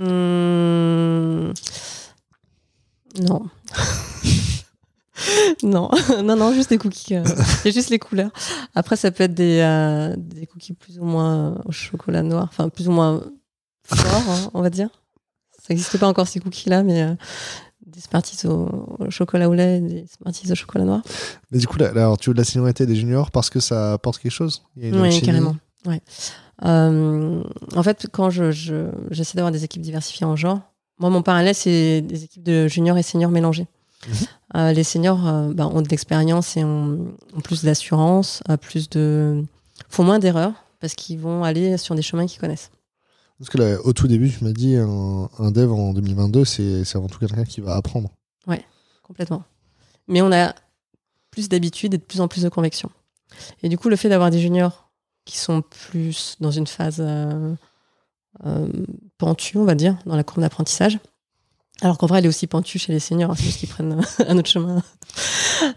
[0.00, 1.52] Hum,
[3.20, 3.48] Non.
[5.62, 5.90] non,
[6.22, 7.16] non, non, juste des cookies.
[7.16, 7.24] euh,
[7.62, 8.30] C'est juste les couleurs.
[8.74, 12.68] Après, ça peut être des, euh, des cookies plus ou moins au chocolat noir, enfin
[12.68, 13.22] plus ou moins
[13.84, 14.88] forts, hein, on va dire.
[15.58, 17.14] Ça n'existe pas encore ces cookies-là, mais euh,
[17.84, 21.02] des Smarties au, au chocolat au lait, des Smarties au chocolat noir.
[21.50, 23.94] Mais du coup, là, alors, tu veux de la seniorité des juniors parce que ça
[23.94, 24.62] apporte quelque chose?
[24.76, 25.26] Il y a une Oui, alchimie?
[25.26, 25.56] carrément.
[25.86, 26.00] Ouais.
[26.64, 27.42] Euh,
[27.76, 30.60] en fait, quand je, je- j'essaie d'avoir des équipes diversifiées en genre,
[30.98, 33.66] moi, mon parallèle, c'est des équipes de juniors et seniors mélangés.
[34.08, 34.14] Mhm.
[34.56, 39.44] Euh, les seniors euh, bah, ont de l'expérience et ont, ont plus d'assurance, plus de,
[39.88, 42.70] font moins d'erreurs parce qu'ils vont aller sur des chemins qu'ils connaissent.
[43.38, 46.84] Parce que là, au tout début, tu m'as dit un, un dev en 2022, c'est
[46.84, 48.10] c'est avant tout quelqu'un qui va apprendre.
[49.04, 49.42] Complètement.
[50.06, 50.54] Mais on a
[51.30, 52.90] plus d'habitude et de plus en plus de conviction.
[53.62, 54.87] Et du coup, le fait d'avoir des juniors
[55.28, 57.54] qui sont plus dans une phase euh,
[58.46, 58.68] euh,
[59.18, 60.98] pentue, on va dire, dans la courbe d'apprentissage,
[61.80, 64.00] alors qu'en vrai, elle est aussi pentue chez les seniors, hein, c'est juste qu'ils prennent
[64.26, 64.82] un autre chemin.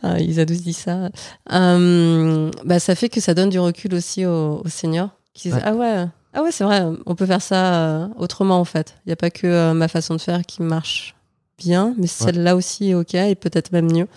[0.03, 1.09] Euh, ils a tous dit ça.
[1.51, 5.55] Euh, bah, ça fait que ça donne du recul aussi aux, aux seniors qui disent
[5.57, 5.63] Ouais.
[5.63, 8.95] Ah ouais, ah ouais c'est vrai, on peut faire ça autrement en fait.
[9.05, 11.15] Il n'y a pas que euh, ma façon de faire qui marche
[11.57, 14.07] bien, mais celle-là aussi est ok et peut-être même mieux.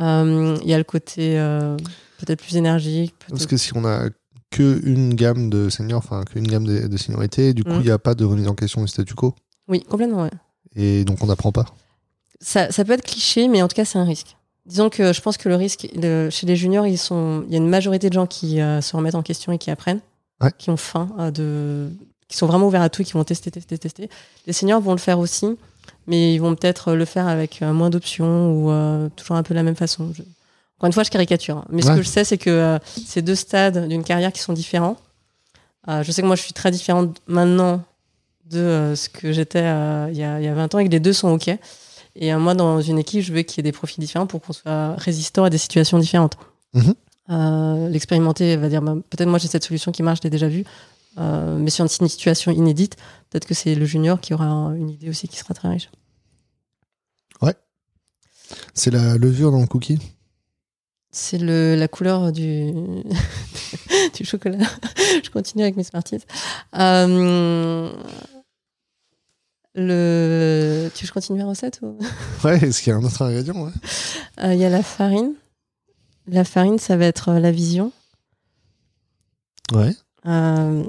[0.00, 1.34] Euh, Il y a le côté
[2.18, 3.14] peut-être plus énergique.
[3.28, 4.08] Parce que si on a
[4.50, 7.82] que une gamme de seniors, enfin qu'une gamme de, de seniorité, du coup, il Mhm.
[7.84, 9.34] n'y a pas de remise en question du statu quo.
[9.68, 10.30] Oui, complètement, ouais.
[10.76, 11.66] Et donc, on n'apprend pas.
[12.40, 14.36] Ça, ça peut être cliché, mais en tout cas, c'est un risque.
[14.66, 17.54] Disons que je pense que le risque, le- chez les juniors, ils sont, il y
[17.54, 20.00] a une majorité de gens qui euh, se remettent en question et qui apprennent,
[20.40, 20.50] Ouais.
[20.58, 21.90] qui ont faim, euh, de,
[22.28, 24.10] qui sont vraiment ouverts à tout et qui vont tester, tester, tester.
[24.46, 25.46] Les seniors vont le faire aussi,
[26.06, 29.58] mais ils vont peut-être le faire avec euh, moins d'options ou toujours un peu de
[29.58, 30.12] la même façon.
[30.14, 30.22] Je-
[30.80, 31.58] Encore une fois, je caricature.
[31.58, 31.64] hein.
[31.68, 31.96] Mais ce Ouais.
[31.96, 34.96] que je sais, c'est que euh, c'est deux stades d'une carrière qui sont différents.
[35.88, 37.82] Euh, je sais que moi, je suis très différente maintenant
[38.46, 40.86] de euh, ce que j'étais euh, il y, a, il y a 20 ans et
[40.86, 41.50] que les deux sont OK.
[42.16, 44.52] Et moi, dans une équipe, je veux qu'il y ait des profils différents pour qu'on
[44.54, 46.36] soit résistant à des situations différentes.
[47.30, 50.48] Euh, L'expérimenté va dire bah, peut-être moi j'ai cette solution qui marche, je l'ai déjà
[50.48, 50.64] vue.
[51.18, 52.96] Mais sur une situation inédite,
[53.28, 55.90] peut-être que c'est le junior qui aura une idée aussi qui sera très riche.
[58.74, 59.98] C'est la levure dans le cookie
[61.12, 62.72] C'est le- la couleur du,
[64.14, 64.58] du chocolat.
[65.24, 66.24] je continue avec mes Smarties.
[66.76, 67.90] Euh,
[69.74, 70.88] le...
[70.94, 71.98] Tu veux que je continue la recette ou...
[72.44, 73.72] Ouais, est-ce qu'il y a un autre ingrédient ouais
[74.42, 75.34] Euh, Il y a la farine.
[76.28, 77.92] La farine, ça va être euh, la vision.
[79.72, 79.94] Ouais.
[80.26, 80.84] Euh,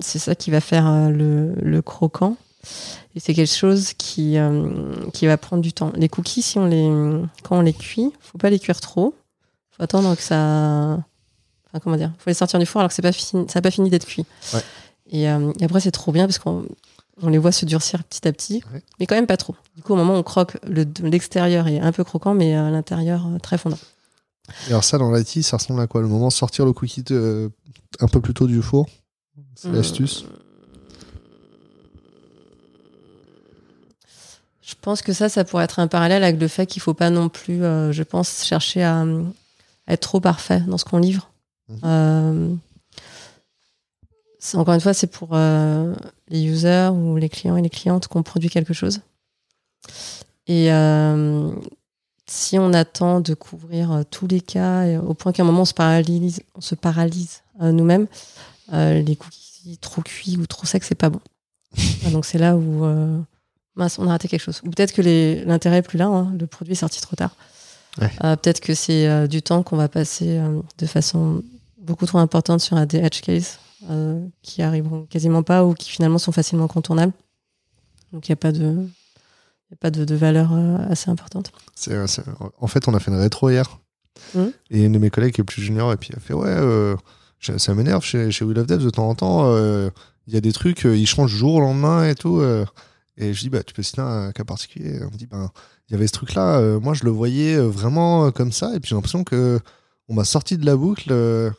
[0.00, 2.36] c'est ça qui va faire le, le croquant.
[3.14, 5.92] Et c'est quelque chose qui, euh, qui va prendre du temps.
[5.96, 6.88] Les cookies, si on les,
[7.44, 9.14] quand on les cuit, faut pas les cuire trop.
[9.76, 10.98] Faut attendre que ça.
[11.68, 13.62] Enfin, comment dire faut les sortir du four alors que c'est pas fini, ça n'a
[13.62, 14.24] pas fini d'être cuit.
[14.54, 14.60] Ouais.
[15.10, 16.64] Et, euh, et après, c'est trop bien parce qu'on
[17.22, 18.82] on les voit se durcir petit à petit, Ouais.
[19.00, 19.54] mais quand même pas trop.
[19.76, 22.70] Du coup, au moment où on croque, le- l'extérieur est un peu croquant, mais euh,
[22.70, 23.78] l'intérieur euh, très fondant.
[24.66, 26.00] Et alors, ça, dans l'IT, ça ressemble à quoi?
[26.02, 27.50] Le moment de sortir le cookie de-
[28.00, 28.86] un peu plus tôt du four?
[29.54, 30.24] C'est l'astuce?
[34.62, 37.10] Je pense que ça, ça pourrait être un parallèle avec le fait qu'il faut pas
[37.10, 39.04] non plus, euh, je pense, chercher à, à
[39.88, 41.30] être trop parfait dans ce qu'on livre.
[41.68, 41.78] Mhm.
[41.84, 42.54] Euh,
[44.54, 45.94] encore une fois, c'est pour euh,
[46.28, 49.00] les users ou les clients et les clientes qu'on produit quelque chose.
[50.46, 51.50] Et euh,
[52.26, 55.74] si on attend de couvrir tous les cas, au point qu'à un moment on se
[55.74, 58.06] paralyse, on se paralyse nous-mêmes,
[58.72, 61.20] les cookies trop cuits ou trop secs, c'est pas bon.
[62.12, 62.84] Donc c'est là où
[63.76, 64.60] mince, on a raté quelque chose.
[64.64, 65.02] Ou peut-être que
[65.46, 67.36] l'intérêt est plus là, hein, le produit est sorti trop tard.
[68.00, 68.10] Ouais.
[68.24, 71.42] Euh, peut-être que c'est euh, du temps qu'on va passer euh, de façon
[71.78, 73.60] beaucoup trop importante sur des edge cases
[74.42, 77.12] qui arriveront quasiment pas ou qui finalement sont facilement contournables.
[78.12, 78.88] Donc il n'y a pas de,
[79.72, 80.52] a pas de, de valeur
[80.90, 81.52] assez importante.
[82.58, 83.78] En fait, on a fait une rétro hier.
[84.34, 84.52] Mhm.
[84.70, 86.96] Et une de mes collègues qui est plus junior, et puis elle fait Ouais,
[87.58, 89.56] ça m'énerve chez, chez Will of Devs de temps en temps.
[90.26, 92.42] Il y a des trucs, ils changent du jour au lendemain et tout.
[93.16, 95.52] et je dis Bah, tu peux citer un cas particulier On me dit Ben,
[95.88, 98.74] il y avait ce truc-là, euh, moi je le voyais euh, vraiment euh, comme ça,
[98.74, 99.60] et puis j'ai l'impression que
[100.08, 101.08] on m'a sorti de la boucle.
[101.10, 101.50] euh,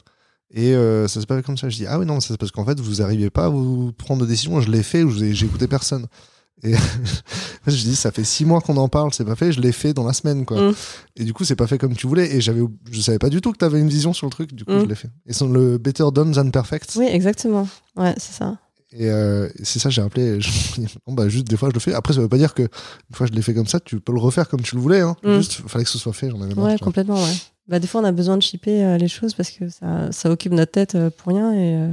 [0.52, 1.68] et euh, ça se passe comme ça.
[1.68, 4.22] Je dis Ah oui, non, c'est parce qu'en fait, vous n'arrivez pas à vous prendre
[4.22, 4.62] de décision.
[4.62, 6.06] Je l'ai fait, ai- j'ai écouté personne.
[6.64, 6.74] Et
[7.68, 9.94] je dis, ça fait six mois qu'on en parle, c'est pas fait, je l'ai fait
[9.94, 10.72] dans la semaine, quoi.
[10.72, 10.76] Mm.
[11.18, 12.34] Et du coup, c'est pas fait comme tu voulais.
[12.34, 14.64] Et j'avais, je savais pas du tout que t'avais une vision sur le truc, du
[14.64, 14.80] coup, Mm.
[14.82, 15.10] je l'ai fait.
[15.26, 16.94] Et c'est le Better Done Than Perfect.
[16.98, 17.68] Oui, exactement.
[17.98, 18.58] Ouais, c'est ça.
[18.94, 20.40] Et euh, c'est ça, j'ai appelé.
[20.42, 20.50] Je...
[21.08, 21.94] non, bah, juste des fois, je le fais.
[21.94, 24.00] Après, ça veut pas dire que une fois que je l'ai fait comme ça, tu
[24.00, 25.02] peux le refaire comme tu le voulais.
[25.02, 25.16] Hein.
[25.24, 25.38] Mm.
[25.38, 26.66] Juste, fallait que ce soit fait, j'en avais marre.
[26.66, 26.86] Ouais, tu vois.
[26.86, 27.34] complètement, ouais.
[27.68, 30.32] Bah, des fois, on a besoin de shipper euh, les choses parce que ça, ça
[30.32, 31.54] occupe notre tête euh, pour rien.
[31.54, 31.90] Et,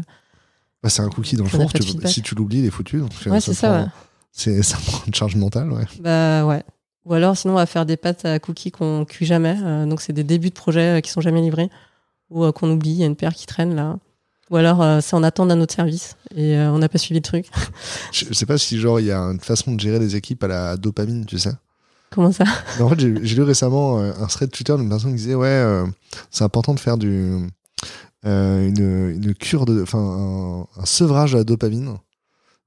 [0.84, 2.98] Bah, c'est un cookie dans le four, tu si tu l'oublies, il est foutu.
[2.98, 3.88] Donc, Ouais, c'est ça, prend- ouais.
[4.30, 5.84] c'est- ça prend une charge mentale, ouais.
[6.00, 6.62] Bah, ouais.
[7.06, 9.56] Ou alors, sinon, on va faire des pâtes à cookies qu'on cuit jamais.
[9.86, 11.70] donc, c'est des débuts de projet euh, qui sont jamais livrés
[12.30, 12.90] ou qu'on oublie.
[12.92, 13.98] Il y a une paire qui traîne là.
[14.54, 17.18] Ou alors, euh, c'est en attente d'un autre service et euh, on n'a pas suivi
[17.18, 17.46] le truc.
[18.12, 20.44] Je je sais pas si, genre, il y a une façon de gérer les équipes
[20.44, 21.50] à la dopamine, tu sais.
[22.12, 22.44] Comment ça?
[22.80, 25.84] En fait, j'ai lu récemment euh, un thread Twitter d'une personne qui disait Ouais, euh,
[26.30, 27.48] c'est important de faire du,
[28.22, 28.78] une,
[29.20, 29.82] une cure de.
[29.82, 31.96] Enfin, un, un sevrage à la dopamine.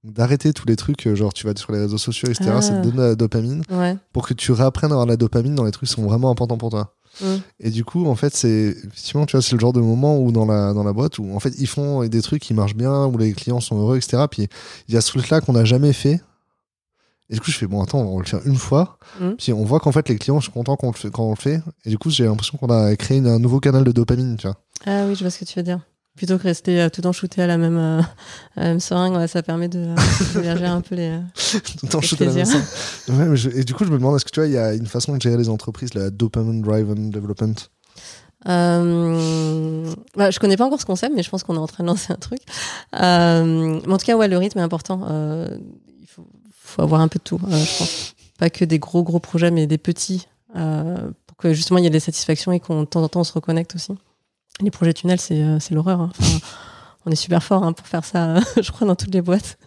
[0.04, 2.52] D'arrêter tous les trucs, genre tu vas sur les réseaux sociaux, etc.
[2.54, 2.62] Ah.
[2.62, 3.96] Ça te donne de la dopamine Ouais.
[4.14, 6.30] pour que tu réapprennes à avoir de la dopamine dans les trucs qui sont vraiment
[6.30, 6.94] importants pour toi.
[7.22, 7.36] Mm.
[7.60, 10.32] Et du coup, en fait, c'est effectivement, tu vois, c'est le genre de moment où
[10.32, 13.06] dans la, dans la boîte où en fait ils font des trucs qui marchent bien,
[13.06, 14.24] où les clients sont heureux, etc.
[14.30, 14.48] Puis
[14.88, 16.22] il y a ce truc-là qu'on n'a jamais fait.
[17.30, 18.98] Et du coup, je fais bon, attends, on va le faire une fois.
[19.20, 19.32] Mm.
[19.38, 21.36] Puis on voit qu'en fait, les clients sont contents qu'on le fait, quand on le
[21.36, 21.62] fait.
[21.86, 24.58] Et du coup, j'ai l'impression qu'on a créé un nouveau canal de dopamine, tu vois.
[24.86, 25.82] Ah oui, je vois ce que tu veux dire.
[26.18, 28.02] Plutôt que rester euh, tout le temps shooté à la même, euh,
[28.56, 29.86] à la même seringue, ouais, ça permet de,
[30.36, 31.10] de gérer un peu les.
[31.12, 31.20] euh,
[31.52, 33.30] Tout le temps, suis de la même.
[33.32, 34.74] Ouais, je- et du coup, je me demande, est-ce que tu vois, il y a
[34.74, 37.54] une façon de gérer les entreprises, la dopamine driven development?
[38.48, 41.84] Euh, bah, je connais pas encore ce concept, mais je pense qu'on est en train
[41.84, 42.40] de lancer un truc.
[43.00, 45.02] Euh, mais en tout cas, ouais, le rythme est important.
[45.10, 45.48] Euh,
[46.02, 46.26] il faut,
[46.60, 48.16] faut avoir un peu de tout, euh, je pense.
[48.40, 50.96] Pas que des gros gros projets, mais des petits, euh,
[51.26, 53.24] pour que justement il y ait des satisfactions et qu'on de temps en temps on
[53.24, 53.94] se reconnecte aussi.
[54.62, 56.02] Les projets tunnels, c'est euh, c'est l'horreur.
[56.02, 56.12] hein.
[56.20, 56.40] Enfin,
[57.06, 59.58] on est super fort hein, pour faire ça, je crois, dans toutes les boîtes.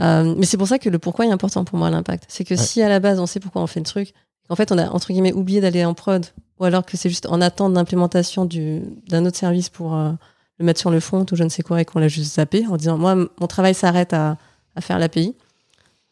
[0.00, 2.24] Euh, mais c'est pour ça que le pourquoi est important pour moi, l'impact.
[2.28, 2.60] C'est que Ouais.
[2.60, 4.12] si à la base on sait pourquoi on fait le truc,
[4.48, 6.24] en fait on a entre guillemets oublié d'aller en prod,
[6.60, 10.12] ou alors que c'est juste en attente d'implémentation du- d'un autre service pour euh,
[10.58, 12.64] le mettre sur le front ou je ne sais quoi et qu'on l'a juste zappé
[12.68, 14.36] en disant moi mon travail s'arrête à,
[14.76, 15.34] à faire l'API,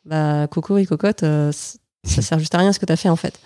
[0.05, 1.53] bah coco et cocotte, euh,
[2.05, 3.39] ça sert juste à rien ce que tu as fait en fait.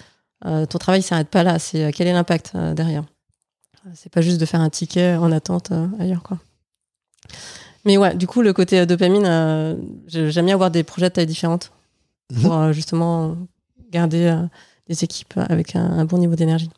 [0.46, 3.04] Euh, ton travail s'arrête pas là, c'est euh, quel est l'impact euh, derrière?
[3.94, 6.38] C'est pas juste de faire un ticket en attente euh, ailleurs quoi.
[7.84, 9.76] Mais ouais, du coup le côté euh, dopamine, euh,
[10.08, 11.70] j'aime bien avoir des projets de taille différente
[12.42, 13.36] pour euh, justement
[13.90, 14.34] garder
[14.88, 16.70] des équipes avec un, un bon niveau d'énergie.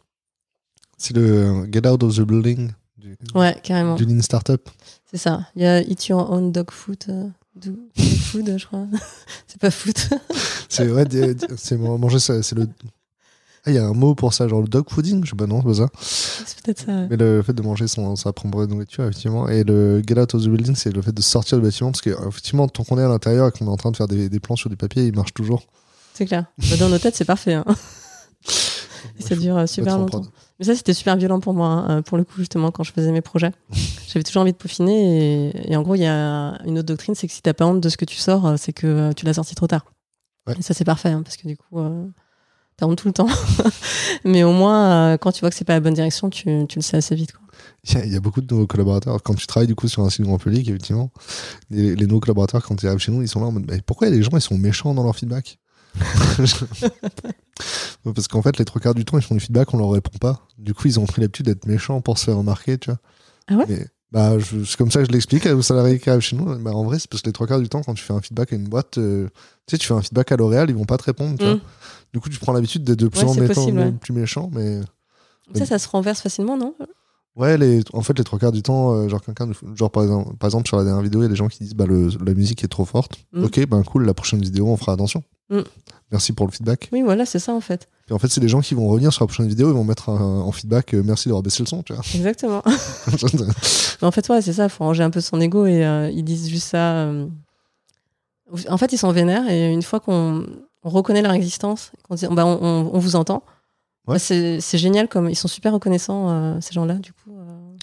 [0.99, 3.95] C'est le get out of the building du, Ouais, carrément.
[3.95, 4.69] du Lean Startup.
[5.11, 5.47] C'est ça.
[5.57, 7.05] Il y a Eat Your Own Dog Food.
[7.09, 8.87] euh, do- food, je crois.
[9.47, 9.97] c'est pas food.
[10.69, 11.07] C'est ouais,
[11.99, 12.69] manger c'est le.
[13.69, 15.61] Il y a un mot pour ça, genre le dog fooding, je sais pas, non,
[15.61, 15.89] c'est pas ça.
[16.47, 17.07] c'est peut-être ça.
[17.09, 19.49] Mais le fait de manger son, sa propre nourriture, effectivement.
[19.49, 22.01] Et le get out of the building, c'est le fait de sortir du bâtiment, parce
[22.03, 24.29] que, effectivement, tant qu'on est à l'intérieur et qu'on est en train de faire des,
[24.29, 25.65] des plans sur du papier, il marche toujours.
[26.15, 26.47] C'est clair.
[26.59, 27.55] Bah, dans nos têtes, c'est parfait.
[27.55, 27.65] hein.
[29.19, 30.23] Et ça dure euh, super longtemps.
[30.59, 33.13] Mais ça, c'était super violent pour moi, hein, pour le coup, justement, quand je faisais
[33.13, 33.53] mes projets.
[34.09, 35.49] J'avais toujours envie de peaufiner.
[35.51, 37.65] Et, et en gros, il y a une autre doctrine, c'est que si t'as pas
[37.67, 39.85] honte de ce que tu sors, euh, c'est que euh, tu l'as sorti trop tard.
[40.49, 40.55] Ouais.
[40.59, 42.07] Et ça, c'est parfait, hein, parce que du coup, euh,
[42.79, 43.29] t'as honte tout le temps.
[44.25, 46.79] Mais au moins, euh, quand tu vois que c'est pas la bonne direction, tu, tu
[46.79, 47.33] le sais assez vite.
[47.33, 47.43] Quoi.
[48.05, 49.23] Il y, a, beaucoup de nouveaux collaborateurs.
[49.23, 51.11] Quand tu travailles du coup sur un site grand public, effectivement,
[51.71, 53.81] les, les nouveaux collaborateurs, quand ils arrivent chez nous, ils sont là en mode Mais
[53.83, 55.59] pourquoi les gens ils sont méchants dans leur feedback?
[58.05, 60.17] Parce qu'en fait, les trois quarts du temps, ils font du feedback, on leur répond
[60.21, 60.47] pas.
[60.59, 62.99] Du coup, ils ont pris l'habitude d'être méchants pour se faire remarquer, tu vois.
[63.49, 63.65] Ah ouais?
[63.69, 64.33] Mais, bah,
[64.65, 66.59] c'est comme ça que je l'explique aux salariés qui arrivent chez nous.
[66.59, 68.21] Bah, en vrai, c'est parce que les trois quarts du temps, quand tu fais un
[68.21, 69.29] feedback à une boîte, euh,
[69.67, 71.49] tu sais, tu fais un feedback à L'Oréal, ils vont pas te répondre, tu Mm.
[71.49, 71.61] vois.
[72.13, 73.93] Du coup, tu prends l'habitude d'être de plus Ouais, en c'est mettant possible, ouais.
[73.93, 74.81] plus méchant, mais.
[75.55, 76.75] Ça, ça se renverse facilement, non?
[77.37, 80.37] Ouais, les, en fait, les trois quarts du temps, euh, genre, quelqu'un, genre par exemple,
[80.39, 82.09] par exemple, sur la dernière vidéo, il y a des gens qui disent bah, le,
[82.25, 83.17] la musique est trop forte.
[83.33, 83.45] Mm.
[83.45, 85.23] Ok, ben cool, la prochaine vidéo, on fera attention.
[85.49, 85.61] Mm.
[86.11, 86.89] Merci pour le feedback.
[86.93, 87.89] Oui, voilà, c'est ça en fait.
[88.11, 89.85] Et en fait, c'est des gens qui vont revenir sur la prochaine vidéo, ils vont
[89.85, 92.03] mettre un- en feedback euh, merci d'avoir baissé le son, tu vois.
[92.15, 92.63] Exactement.
[94.01, 96.11] Mais en fait, ouais, c'est ça, il faut ranger un peu son ego et euh,
[96.11, 97.09] ils disent juste ça.
[98.69, 100.45] En fait, ils sont vénères et une fois qu'on
[100.85, 103.43] on reconnaît leur existence, qu'on dit bah, on, on- on vous entend,
[104.07, 104.15] Ouais.
[104.15, 106.95] bah, c'est génial, comme ils sont super reconnaissants, euh, ces gens-là.
[106.95, 107.75] Du coup, euh,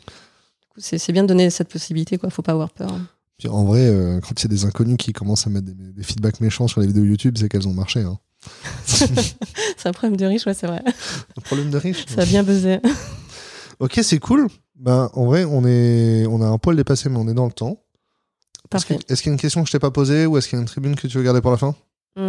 [0.77, 2.29] c'est bien de donner cette possibilité, quoi.
[2.31, 2.89] Faut pas avoir peur.
[3.37, 5.73] Puis en vrai, euh, quand il y a des inconnus qui commencent à mettre des,
[5.73, 7.99] des feedbacks méchants sur les vidéos YouTube, c'est qu'elles ont marché.
[8.01, 8.17] Hein.
[8.85, 10.81] c'est un problème de riche, ouais, c'est vrai.
[11.37, 12.05] Un problème de riche.
[12.07, 12.79] Ça a bien buzzé.
[13.79, 14.47] Ok, c'est cool.
[14.75, 17.51] Ben, en vrai, on, est, on a un poil dépassé, mais on est dans le
[17.51, 17.77] temps.
[18.69, 18.97] Parfait.
[19.09, 20.59] Est-ce qu'il y a une question que je t'ai pas posée ou est-ce qu'il y
[20.59, 21.75] a une tribune que tu veux garder pour la fin?
[22.17, 22.23] Hum,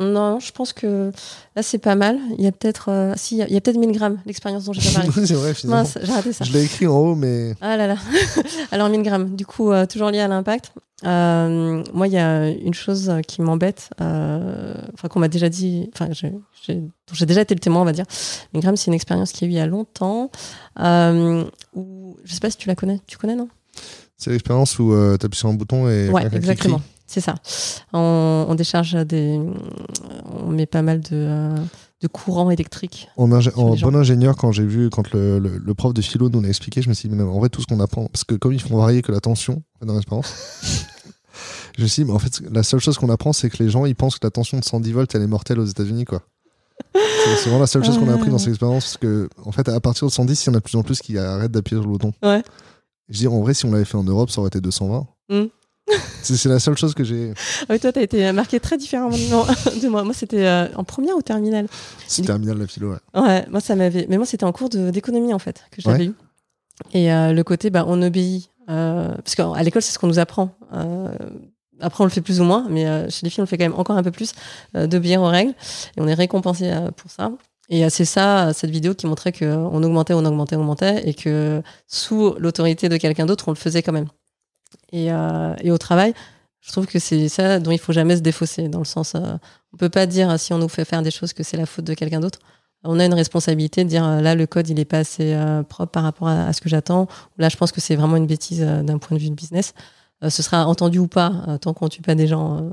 [0.00, 1.10] non, je pense que
[1.54, 2.18] là, c'est pas mal.
[2.38, 4.92] Il y a peut-être euh, si, il y a, peut-être 1000 grammes, l'expérience dont j'ai
[4.92, 5.10] pas parlé.
[5.26, 5.82] C'est vrai, finalement.
[5.82, 6.44] Mince, j'ai raté ça.
[6.44, 7.96] Je l'ai écrit en haut, mais Ah là là.
[8.72, 9.36] Alors 1000 grammes.
[9.36, 10.72] Du coup, euh, toujours lié à l'impact.
[11.04, 16.08] Euh, moi, il y a une chose qui m'embête, enfin qu'on m'a déjà dit, enfin
[16.12, 18.06] j'ai déjà été le témoin, on va dire.
[18.54, 20.30] Ingram, c'est une expérience qui a eu il y a longtemps.
[21.74, 23.00] Où, je sais pas si tu la connais.
[23.06, 23.48] Tu connais, non?
[24.16, 26.08] C'est l'expérience où euh, tu appuies sur un bouton et.
[26.08, 26.80] Ouais, exactement.
[27.06, 27.34] C'est ça.
[27.92, 29.40] On, on, décharge des.
[30.24, 31.56] On met pas mal de, euh,
[32.02, 33.08] de courant électrique.
[33.16, 36.48] En, en bon ingénieur, quand j'ai vu, quand le, le, prof de philo nous l'a
[36.48, 38.52] expliqué, je me suis dit, mais en vrai, tout ce qu'on apprend, parce que comme
[38.52, 40.34] ils font varier que la tension dans l'expérience,
[41.78, 43.70] je me suis dit, mais en fait, la seule chose qu'on apprend, c'est que les
[43.70, 46.22] gens, ils pensent que la tension de 110 volts, elle est mortelle aux États-Unis, quoi.
[46.92, 49.68] C'est vraiment la seule chose qu'on a appris dans cette expérience, parce que, en fait,
[49.68, 51.80] à partir de 110, il y en a de plus en plus qui arrêtent d'appuyer
[51.80, 52.12] sur le bouton.
[52.22, 52.42] Ouais.
[53.08, 55.06] Je dis, en vrai, si on l'avait fait en Europe, ça aurait été 220.
[56.22, 57.32] C'est la seule chose que j'ai.
[57.62, 59.10] Ah oui, toi, tu as été marqué très différemment
[59.82, 60.02] de moi.
[60.02, 61.66] Moi, c'était euh, en première ou terminale?
[62.06, 63.20] C'est terminale, la philo, ouais.
[63.20, 64.06] Ouais, moi, ça m'avait.
[64.08, 66.14] Mais moi, c'était en cours d'économie, en fait, que j'avais eu.
[66.92, 68.50] Et euh, le côté, bah, on obéit.
[68.68, 70.50] Euh, parce qu'à l'école, c'est ce qu'on nous apprend.
[71.80, 73.64] après, on le fait plus ou moins, mais chez les filles, on le fait quand
[73.64, 74.32] même encore un peu plus,
[74.74, 75.54] d'obéir aux règles.
[75.96, 77.30] Et on est récompensé pour ça.
[77.68, 81.62] Et c'est ça, cette vidéo qui montrait qu'on augmentait, on augmentait, on augmentait, et que
[81.86, 84.08] sous l'autorité de quelqu'un d'autre, on le faisait quand même.
[84.92, 86.14] Et, euh, et, au travail,
[86.60, 88.68] je trouve que c'est ça dont il faut jamais se défausser.
[88.68, 89.36] Dans le sens, euh,
[89.72, 91.84] on peut pas dire si on nous fait faire des choses que c'est la faute
[91.84, 92.38] de quelqu'un d'autre.
[92.84, 95.36] On a une responsabilité de dire euh, là le code il est pas assez
[95.68, 97.08] propre par rapport à, ce que j'attends.
[97.38, 99.74] Là, je pense que c'est vraiment une bêtise d'un point de vue de business.
[100.26, 102.68] ce sera entendu ou pas tant qu'on tue pas des gens.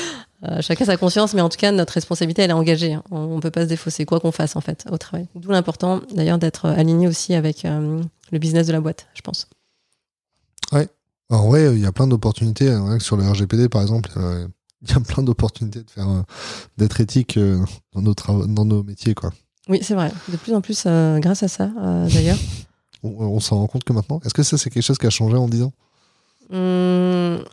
[0.60, 2.94] chacun sa conscience, mais en tout cas, notre responsabilité, elle est engagée.
[2.94, 3.02] Hein.
[3.10, 5.26] On ne peut pas se défausser, quoi qu'on fasse, en fait, au travail.
[5.34, 9.48] D'où l'important, d'ailleurs, d'être aligné aussi avec le business de la boîte, je pense.
[11.30, 12.70] Ouais, en vrai, il y a plein d'opportunités.
[12.70, 14.10] Hein, sur le RGPD, par exemple,
[14.82, 16.22] il y a plein d'opportunités de faire, euh,
[16.76, 17.58] d'être éthique euh,
[17.92, 18.14] dans nos
[18.46, 19.30] dans nos métiers, quoi.
[19.68, 20.12] Oui, c'est vrai.
[20.28, 21.68] De plus en plus, euh, grâce à ça,
[22.12, 22.38] d'ailleurs.
[23.02, 24.20] on, s'en rend compte que maintenant.
[24.24, 25.72] Est-ce que ça, c'est quelque chose qui a changé en 10 ans?
[26.50, 27.44] Mmh,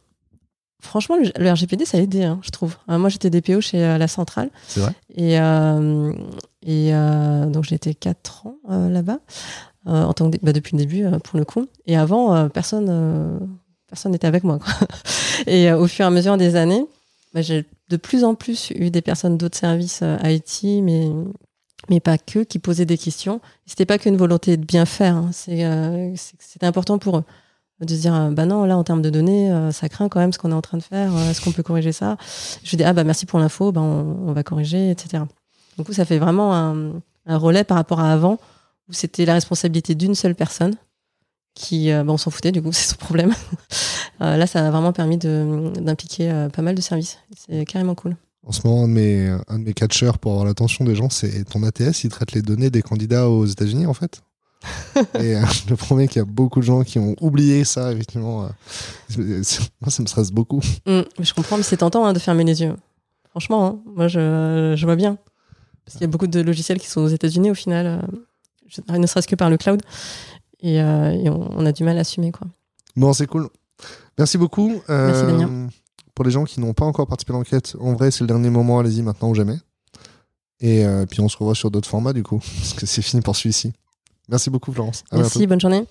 [0.80, 2.76] Franchement, le, RGPD, ça a aidé, hein, je trouve.
[2.88, 4.52] moi, j'étais DPO chez la centrale.
[4.68, 4.94] C'est vrai?
[5.16, 5.36] Et,
[6.62, 6.92] et
[7.52, 9.20] donc, j'ai été 4 ans là-bas.
[9.86, 11.68] en tant que, bah, depuis le début, pour le coup.
[11.88, 13.50] Et avant, personne
[13.94, 14.58] personne n'était avec moi.
[15.48, 16.84] Et euh, au fur et à mesure des années,
[17.36, 21.10] bah, j'ai de plus en plus eu des personnes d'autres services euh, IT, mais,
[21.90, 23.40] mais pas que, qui posaient des questions.
[23.68, 25.30] C'était pas qu'une volonté de bien faire, hein.
[25.50, 27.24] euh, c'était important pour eux
[27.82, 30.38] de se dire bah non là en termes de données ça craint quand même ce
[30.38, 32.16] qu'on est en train de faire est-ce qu'on peut corriger ça?
[32.64, 35.24] Je dis ah bah merci pour l'info bah, on, va corriger etc
[35.78, 38.38] du coup ça fait vraiment un relais par rapport à avant
[38.88, 40.76] où c'était la responsabilité d'une seule personne
[41.56, 43.34] qui, euh, bah, on s'en foutait, du coup, c'est son problème.
[44.22, 47.20] Euh, là, ça a vraiment permis d'impliquer euh, pas mal de services.
[47.36, 48.16] C'est carrément cool.
[48.46, 51.10] En ce moment, un de mes, un de mes catcheurs pour avoir l'attention des gens,
[51.10, 54.22] c'est ton ATS, il traite les données des candidats aux États-Unis, en fait.
[55.20, 58.50] et je te promets qu'il y a beaucoup de gens qui ont oublié ça, effectivement.
[59.18, 60.62] moi, ça me stresse beaucoup.
[60.86, 62.76] Mmh, je comprends, mais c'est tentant hein, de fermer les yeux.
[63.30, 65.18] Franchement, hein, moi, je, je, vois bien.
[65.86, 68.08] Parce qu'il y a beaucoup de logiciels qui sont aux États-Unis, au final,
[68.90, 69.82] ne serait-ce que par le cloud
[70.64, 72.32] et, euh, on, a du mal à assumer.
[72.32, 72.48] Quoi.
[72.96, 73.50] Bon, c'est cool.
[74.18, 74.82] Merci beaucoup.
[74.88, 75.70] Merci Damien.
[76.16, 78.50] Pour les gens qui n'ont pas encore participé à l'enquête, en vrai, c'est le dernier
[78.50, 79.58] moment, allez-y maintenant ou jamais.
[80.60, 83.22] Et euh, puis on se revoit sur d'autres formats du coup, parce que c'est fini
[83.22, 83.74] pour celui-ci.
[84.30, 85.04] Merci beaucoup Florence.
[85.12, 85.86] Merci, bonne journée.